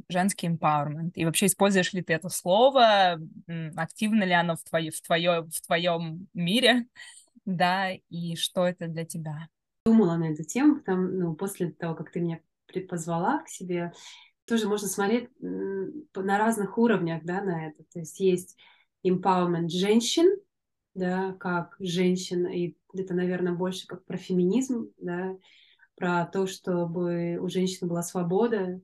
[0.10, 1.12] женский empowerment?
[1.14, 3.20] И вообще используешь ли ты это слово?
[3.76, 6.88] Активно ли оно в, твое, в, твое, в твоем мире?
[7.46, 9.50] Да, и что это для тебя?
[9.86, 12.40] Думала на эту тему, потому, ну, после того, как ты меня
[12.90, 13.94] позвала к себе,
[14.46, 17.84] тоже можно смотреть на разных уровнях, да, на это.
[17.92, 18.58] То есть есть
[19.06, 20.38] empowerment женщин,
[20.96, 25.36] да, как женщин, и это, наверное, больше как про феминизм, да,
[25.96, 28.82] про то, чтобы у женщин была свобода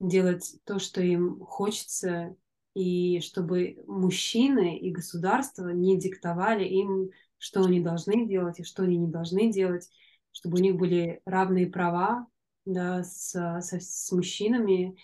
[0.00, 2.34] делать то, что им хочется,
[2.74, 8.96] и чтобы мужчины и государство не диктовали им, что они должны делать и что они
[8.96, 9.90] не должны делать,
[10.32, 12.26] чтобы у них были равные права
[12.64, 14.96] да, с, с, с мужчинами.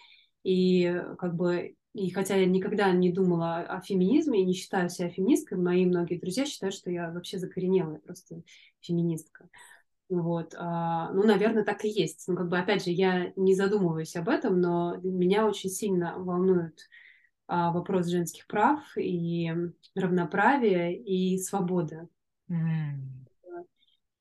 [0.42, 5.08] И как бы и хотя я никогда не думала о феминизме и не считаю себя
[5.08, 8.42] феминисткой, мои многие друзья считают, что я вообще закоренелая просто
[8.80, 9.48] феминистка.
[10.10, 12.28] Вот, а, ну, наверное, так и есть.
[12.28, 16.86] Ну, как бы, опять же, я не задумываюсь об этом, но меня очень сильно волнует
[17.48, 19.50] а, вопрос женских прав и
[19.94, 22.08] равноправия и свободы.
[22.50, 23.15] Mm.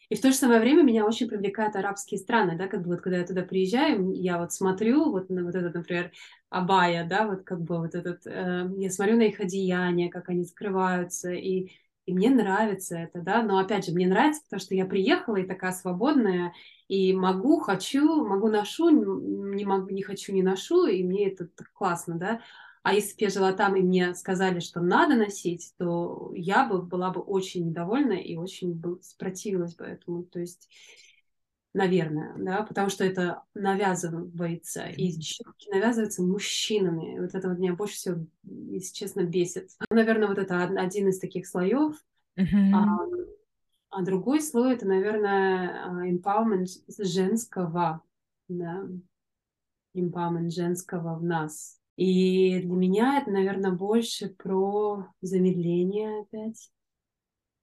[0.10, 3.02] И в то же самое время меня очень привлекают арабские страны, да, как бы вот
[3.02, 6.12] когда я туда приезжаю, я вот смотрю вот на вот этот, например,
[6.50, 10.46] Абая, да, вот как бы вот этот, э, я смотрю на их одеяния, как они
[10.46, 11.72] скрываются, и,
[12.06, 15.46] и мне нравится это, да, но опять же, мне нравится, потому что я приехала и
[15.48, 16.54] такая свободная,
[16.88, 22.16] и могу, хочу, могу, ношу, не могу, не хочу, не ношу, и мне это классно,
[22.16, 22.42] да,
[22.86, 26.84] а если бы я жила там, и мне сказали, что надо носить, то я бы
[26.84, 30.22] была бы очень недовольна и очень бы сопротивилась бы этому.
[30.22, 30.70] То есть,
[31.74, 35.18] наверное, да, потому что это навязывается, и
[35.72, 37.22] навязывается мужчинами.
[37.22, 39.72] Вот это вот меня больше всего, если честно, бесит.
[39.90, 41.96] Наверное, вот это один из таких слоев.
[42.38, 42.72] Mm-hmm.
[42.72, 43.00] А,
[43.90, 46.68] а другой слой это, наверное, а, empowerment
[47.00, 48.04] женского,
[48.48, 48.88] да,
[49.96, 56.72] empowerment женского в нас и для меня это, наверное, больше про замедление опять.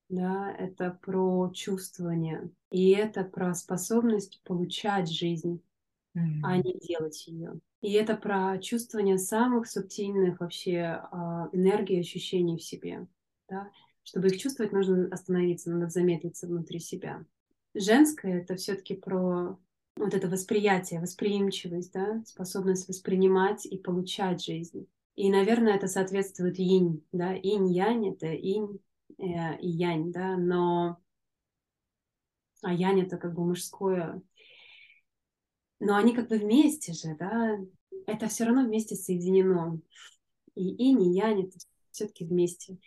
[0.09, 2.51] Да, это про чувствование.
[2.71, 5.63] И это про способность получать жизнь,
[6.17, 6.41] mm-hmm.
[6.43, 7.61] а не делать ее.
[7.81, 13.07] И это про чувствование самых субтильных вообще а, энергий ощущений в себе.
[13.49, 13.71] Да?
[14.05, 17.25] Чтобы их чувствовать, нужно остановиться, надо замедлиться внутри себя.
[17.75, 19.59] Женское это все-таки про
[19.97, 24.87] вот это восприятие, восприимчивость, да, способность воспринимать и получать жизнь.
[25.15, 28.81] И, наверное, это соответствует инь, да, инь-янь— это инь
[29.19, 30.99] э, и янь, да, но
[32.63, 34.23] а янь— это как бы мужское.
[35.81, 37.59] Но они как бы вместе же, да,
[38.07, 39.81] это все равно вместе соединено.
[40.55, 41.59] И инь, и янь— это
[41.91, 42.79] все-таки вместе.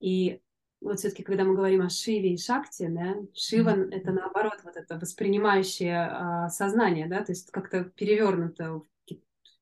[0.00, 0.40] И
[0.86, 3.90] вот все-таки, когда мы говорим о Шиве и Шакте, да, Шива mm-hmm.
[3.90, 8.82] это наоборот вот это воспринимающее а, сознание, да, то есть как-то перевернуто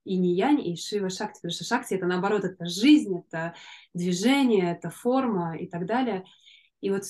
[0.04, 3.54] и не янь, и Шива Шакти, потому что Шакти это наоборот, это жизнь, это
[3.94, 6.24] движение, это форма и так далее.
[6.80, 7.04] И вот,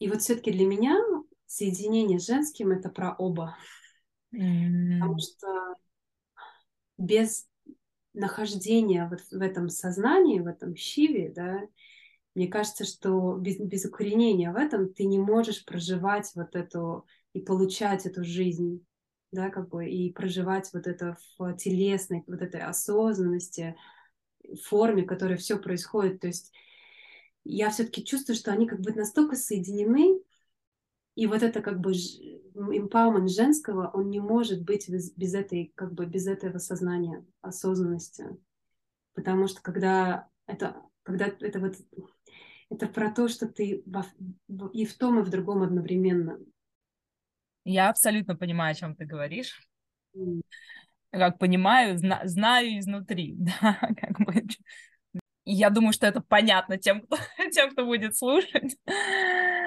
[0.00, 0.96] и вот все-таки для меня
[1.46, 3.56] соединение с женским это про оба.
[4.34, 4.98] Mm-hmm.
[4.98, 5.76] Потому что
[6.98, 7.46] без
[8.14, 11.60] нахождения вот в этом сознании, в этом Шиве, да,
[12.34, 17.40] мне кажется, что без, без укоренения в этом ты не можешь проживать вот эту и
[17.40, 18.84] получать эту жизнь,
[19.32, 23.76] да, как бы, и проживать вот это в телесной, вот этой осознанности,
[24.62, 26.20] форме, в которой все происходит.
[26.20, 26.52] То есть
[27.44, 30.20] я все-таки чувствую, что они как бы настолько соединены,
[31.14, 35.92] и вот это как бы empowerment женского, он не может быть без, без этой, как
[35.92, 38.36] бы без этого сознания, осознанности.
[39.14, 41.76] Потому что когда это, когда это вот
[42.74, 43.82] это про то, что ты
[44.72, 46.38] и в том, и в другом одновременно.
[47.64, 49.66] Я абсолютно понимаю, о чем ты говоришь.
[50.16, 50.42] Mm.
[51.10, 54.44] Как понимаю, зна знаю изнутри, да, как бы.
[55.44, 57.16] я думаю, что это понятно тем, кто,
[57.52, 58.76] тем, кто будет слушать,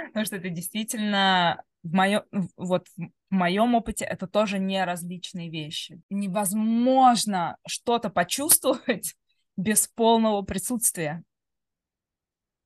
[0.08, 2.24] потому что это действительно в моем,
[2.58, 6.02] вот в моем опыте это тоже не различные вещи.
[6.10, 9.16] Невозможно что-то почувствовать
[9.58, 11.24] без полного присутствия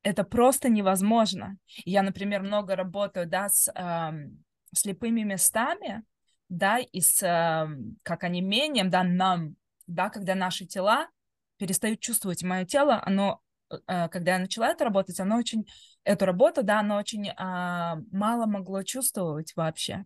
[0.03, 1.57] это просто невозможно.
[1.85, 4.11] Я, например, много работаю, да, с э,
[4.73, 6.03] слепыми местами,
[6.49, 7.67] да, и с, э,
[8.03, 9.55] как онемением, да, нам,
[9.87, 11.07] да, когда наши тела
[11.57, 12.43] перестают чувствовать.
[12.43, 15.67] Мое тело, оно, э, когда я начала это работать, оно очень,
[16.03, 20.05] эту работу, да, оно очень э, мало могло чувствовать вообще,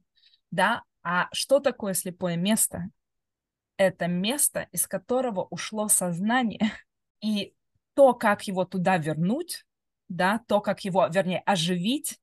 [0.52, 0.84] да.
[1.04, 2.90] А что такое слепое место?
[3.78, 6.72] Это место, из которого ушло сознание,
[7.22, 7.54] и
[7.94, 9.65] то, как его туда вернуть,
[10.10, 12.20] да, то, как его, вернее, оживить,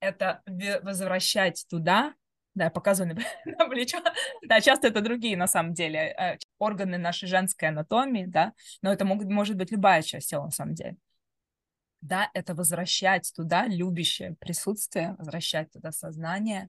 [0.00, 0.42] это
[0.82, 2.14] возвращать туда,
[2.54, 4.02] да, я показываю на, плечо,
[4.42, 8.52] да, часто это другие, на самом деле, э, органы нашей женской анатомии, да,
[8.82, 10.96] но это могут, может быть любая часть тела, на самом деле.
[12.00, 16.68] Да, это возвращать туда любящее присутствие, возвращать туда сознание,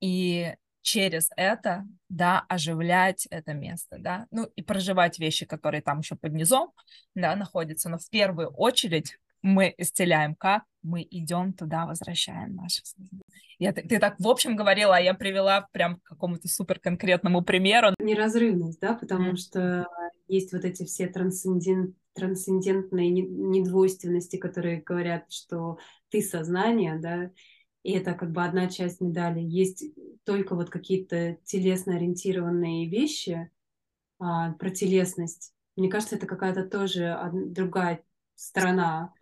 [0.00, 6.14] и через это, да, оживлять это место, да, ну и проживать вещи, которые там еще
[6.14, 6.72] под низом,
[7.14, 13.22] да, находятся, но в первую очередь мы исцеляем, как мы идем туда, возвращаем наше сознание.
[13.58, 17.42] Я, ты, ты так в общем говорила, а я привела прям к какому-то супер конкретному
[17.42, 17.88] примеру.
[17.98, 19.36] Неразрывность, да, потому mm.
[19.36, 19.86] что
[20.28, 25.78] есть вот эти все трансцендент, трансцендентные недвойственности, которые говорят, что
[26.08, 27.30] ты сознание, да,
[27.82, 29.40] и это как бы одна часть медали.
[29.40, 29.84] Есть
[30.24, 33.50] только вот какие-то телесно ориентированные вещи
[34.18, 35.52] а, про телесность.
[35.76, 38.02] Мне кажется, это какая-то тоже другая
[38.36, 39.12] сторона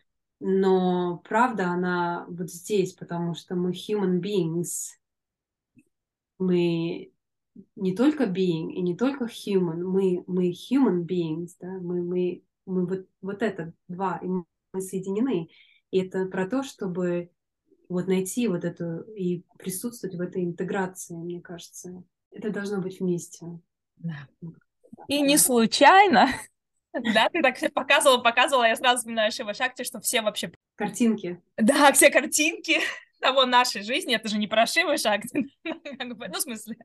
[0.44, 4.98] но правда, она вот здесь, потому что мы human beings.
[6.38, 7.12] Мы
[7.76, 12.86] не только being и не только human, мы, мы human beings, да, мы, мы, мы
[12.86, 15.48] вот, вот это два, и мы соединены.
[15.92, 17.30] И это про то, чтобы
[17.88, 22.02] вот найти вот эту и присутствовать в этой интеграции, мне кажется.
[22.32, 23.46] Это должно быть вместе.
[23.98, 24.26] Да.
[25.06, 26.28] И не случайно,
[26.92, 30.52] да, ты так все показывала, показывала, я сразу вспоминаю Шива Шакти, что все вообще...
[30.76, 31.40] Картинки.
[31.56, 32.78] Да, все картинки
[33.20, 36.76] того нашей жизни, это же не про Шива Шакти, ну, в смысле,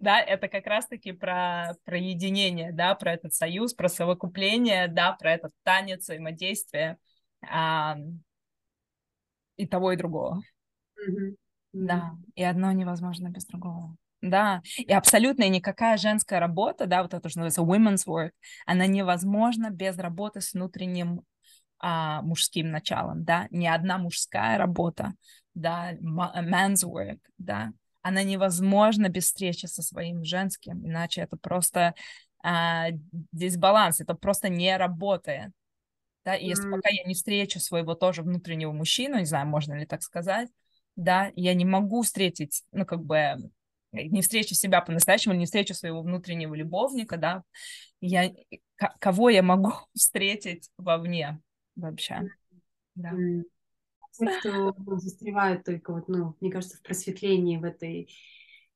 [0.00, 5.34] да, это как раз-таки про, про единение, да, про этот союз, про совокупление, да, про
[5.34, 6.98] этот танец, взаимодействие
[7.46, 7.96] а,
[9.56, 10.42] и того, и другого.
[10.98, 11.36] Mm-hmm.
[11.72, 13.96] Да, и одно невозможно без другого.
[14.20, 18.32] Да, и абсолютно никакая женская работа, да, вот это, что называется women's work,
[18.66, 21.22] она невозможна без работы с внутренним
[21.78, 25.14] а, мужским началом, да, ни одна мужская работа,
[25.54, 31.94] да, man's work, да, она невозможна без встречи со своим женским, иначе это просто
[32.42, 32.88] а,
[33.30, 35.52] дисбаланс, это просто не работает,
[36.24, 36.72] да, и если mm.
[36.72, 40.48] пока я не встречу своего тоже внутреннего мужчину, не знаю, можно ли так сказать,
[40.96, 43.50] да, я не могу встретить, ну, как бы,
[43.92, 47.42] не встречу себя по-настоящему, не встречу своего внутреннего любовника, да,
[48.00, 48.32] я,
[49.00, 51.40] кого я могу встретить вовне
[51.76, 52.22] вообще,
[52.94, 53.12] да.
[54.12, 58.10] Те, кто застревают только вот, ну, мне кажется, в просветлении в этой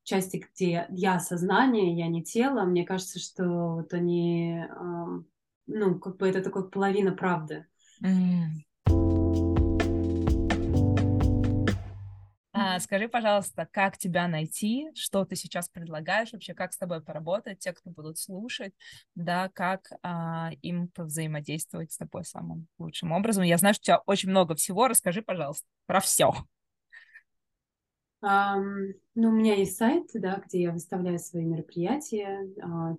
[0.05, 4.65] части, где я сознание, я не тело, мне кажется, что вот они,
[5.67, 7.67] ну, как бы это такой половина правды.
[8.05, 8.63] Mm.
[12.55, 17.61] А, скажи, пожалуйста, как тебя найти, что ты сейчас предлагаешь вообще, как с тобой поработать,
[17.61, 18.75] те, кто будут слушать,
[19.15, 23.43] да, как а, им взаимодействовать с тобой самым лучшим образом.
[23.45, 26.35] Я знаю, что у тебя очень много всего, расскажи, пожалуйста, про все.
[28.23, 32.97] Um, ну, у меня есть сайт, да, где я выставляю свои мероприятия, uh,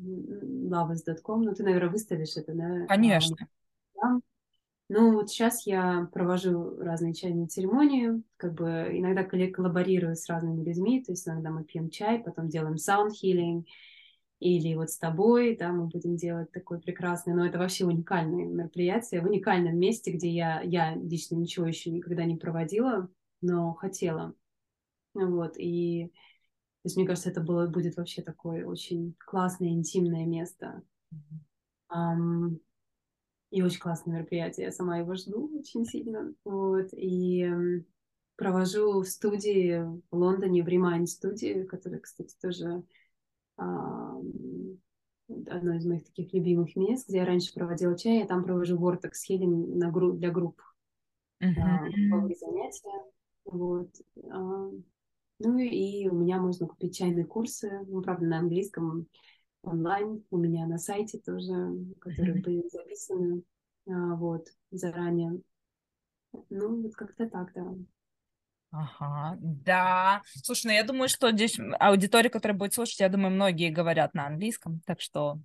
[0.00, 2.86] tlovers.com, ну, ты, наверное, выставишь это, да?
[2.86, 3.34] Конечно.
[3.34, 3.57] Um,
[4.88, 11.02] ну, вот сейчас я провожу разные чайные церемонии, как бы иногда коллаборирую с разными людьми,
[11.02, 13.64] то есть иногда мы пьем чай, потом делаем sound healing,
[14.40, 19.20] или вот с тобой, да, мы будем делать такое прекрасное, но это вообще уникальное мероприятие,
[19.20, 23.08] в уникальном месте, где я, я лично ничего еще никогда не проводила,
[23.40, 24.34] но хотела.
[25.12, 26.12] Вот, и
[26.82, 30.82] то есть, мне кажется, это было, будет вообще такое очень классное, интимное место.
[31.90, 32.60] Um,
[33.50, 34.66] и очень классное мероприятие.
[34.66, 36.34] Я сама его жду очень сильно.
[36.44, 36.88] Вот.
[36.92, 37.50] И
[38.36, 42.82] провожу в студии в Лондоне, в Re:Mind студии, которая, кстати, тоже
[43.56, 44.16] а,
[45.28, 49.12] одно из моих таких любимых мест, где я раньше проводила чай, я там провожу Vortex
[49.28, 50.62] Healing на гру- для групп.
[51.42, 52.34] Uh-huh.
[52.34, 53.04] занятия.
[53.44, 53.90] Вот.
[54.30, 54.70] А,
[55.40, 59.06] ну и у меня можно купить чайные курсы, ну, правда, на английском,
[59.62, 61.52] онлайн, у меня на сайте тоже,
[62.00, 63.42] которые были записаны
[63.86, 65.40] а, вот заранее.
[66.50, 67.74] Ну, вот как-то так, да.
[68.70, 70.22] Ага, да.
[70.42, 74.26] Слушай, ну я думаю, что здесь аудитория, которая будет слушать, я думаю, многие говорят на
[74.26, 75.40] английском, так что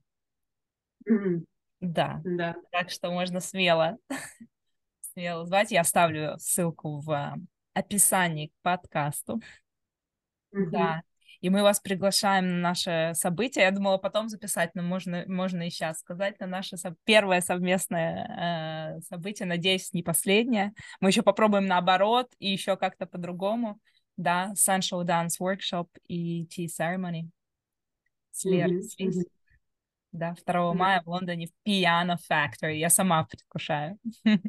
[1.09, 1.45] mm-hmm.
[1.79, 2.21] да.
[2.25, 2.55] да.
[2.71, 3.97] Так что можно смело,
[5.13, 5.71] смело звать.
[5.71, 7.37] Я оставлю ссылку в
[7.73, 9.41] описании к подкасту.
[10.53, 10.69] Mm-hmm.
[10.71, 11.03] Да.
[11.43, 13.65] И мы вас приглашаем на наше событие.
[13.65, 18.95] Я думала потом записать, но можно, можно и сейчас сказать на наше со- первое совместное
[18.95, 19.45] э, событие.
[19.45, 20.71] Надеюсь, не последнее.
[21.01, 23.81] Мы еще попробуем наоборот и еще как-то по-другому.
[24.15, 27.27] Да, Sunshine Dance Workshop и Tea Ceremony.
[28.31, 29.07] С Лерой, mm-hmm.
[29.07, 29.23] mm-hmm.
[30.13, 30.73] Да, 2 mm-hmm.
[30.75, 32.75] мая в Лондоне в Piano Factory.
[32.75, 33.99] Я сама предвкушаю.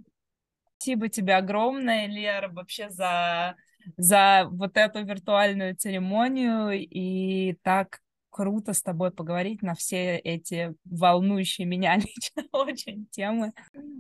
[0.76, 3.56] Спасибо тебе огромное, Лера, вообще за
[3.96, 8.00] за вот эту виртуальную церемонию и так
[8.34, 13.52] круто с тобой поговорить на все эти волнующие меня лично очень темы.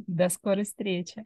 [0.06, 1.22] До скорой встречи.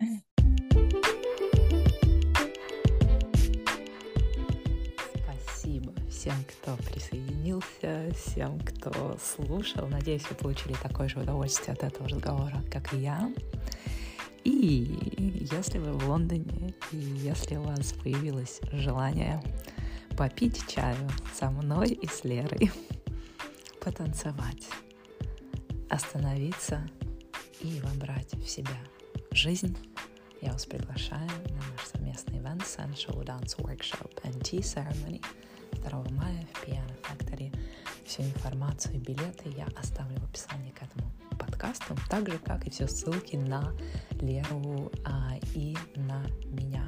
[5.24, 9.86] Спасибо всем, кто присоединился, всем, кто слушал.
[9.88, 13.30] Надеюсь, вы получили такое же удовольствие от этого разговора, как и я.
[14.44, 19.42] И если вы в Лондоне, и если у вас появилось желание
[20.16, 22.70] попить чаю со мной и с Лерой,
[23.80, 24.68] потанцевать,
[25.88, 26.88] остановиться
[27.60, 28.78] и вобрать в себя
[29.32, 29.76] жизнь,
[30.40, 35.22] я вас приглашаю на наш совместный ивент Sensual Dance Workshop and Tea Ceremony
[35.72, 37.54] 2 мая в Piano Factory.
[38.04, 42.70] Всю информацию и билеты я оставлю в описании к этому подкасту, так же, как и
[42.70, 43.72] все ссылки на
[44.20, 46.84] Леру а, и на меня.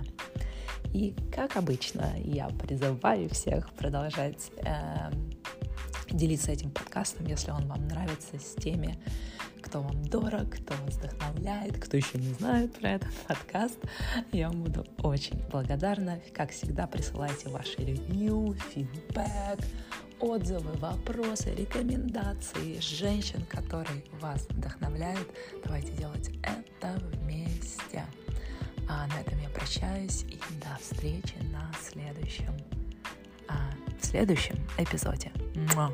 [0.92, 5.10] И, как обычно, я призываю всех продолжать э,
[6.10, 8.98] делиться этим подкастом, если он вам нравится, с теми,
[9.62, 13.78] кто вам дорог, кто вас вдохновляет, кто еще не знает про этот подкаст.
[14.32, 16.20] Я вам буду очень благодарна.
[16.34, 19.60] Как всегда, присылайте ваши ревью, фидбэк,
[20.20, 25.28] отзывы, вопросы, рекомендации женщин, которые вас вдохновляют.
[25.64, 28.04] Давайте делать это вместе.
[28.88, 32.52] А на этом я прощаюсь и до встречи на следующем,
[33.48, 35.30] а, в следующем эпизоде.
[35.74, 35.90] Муа.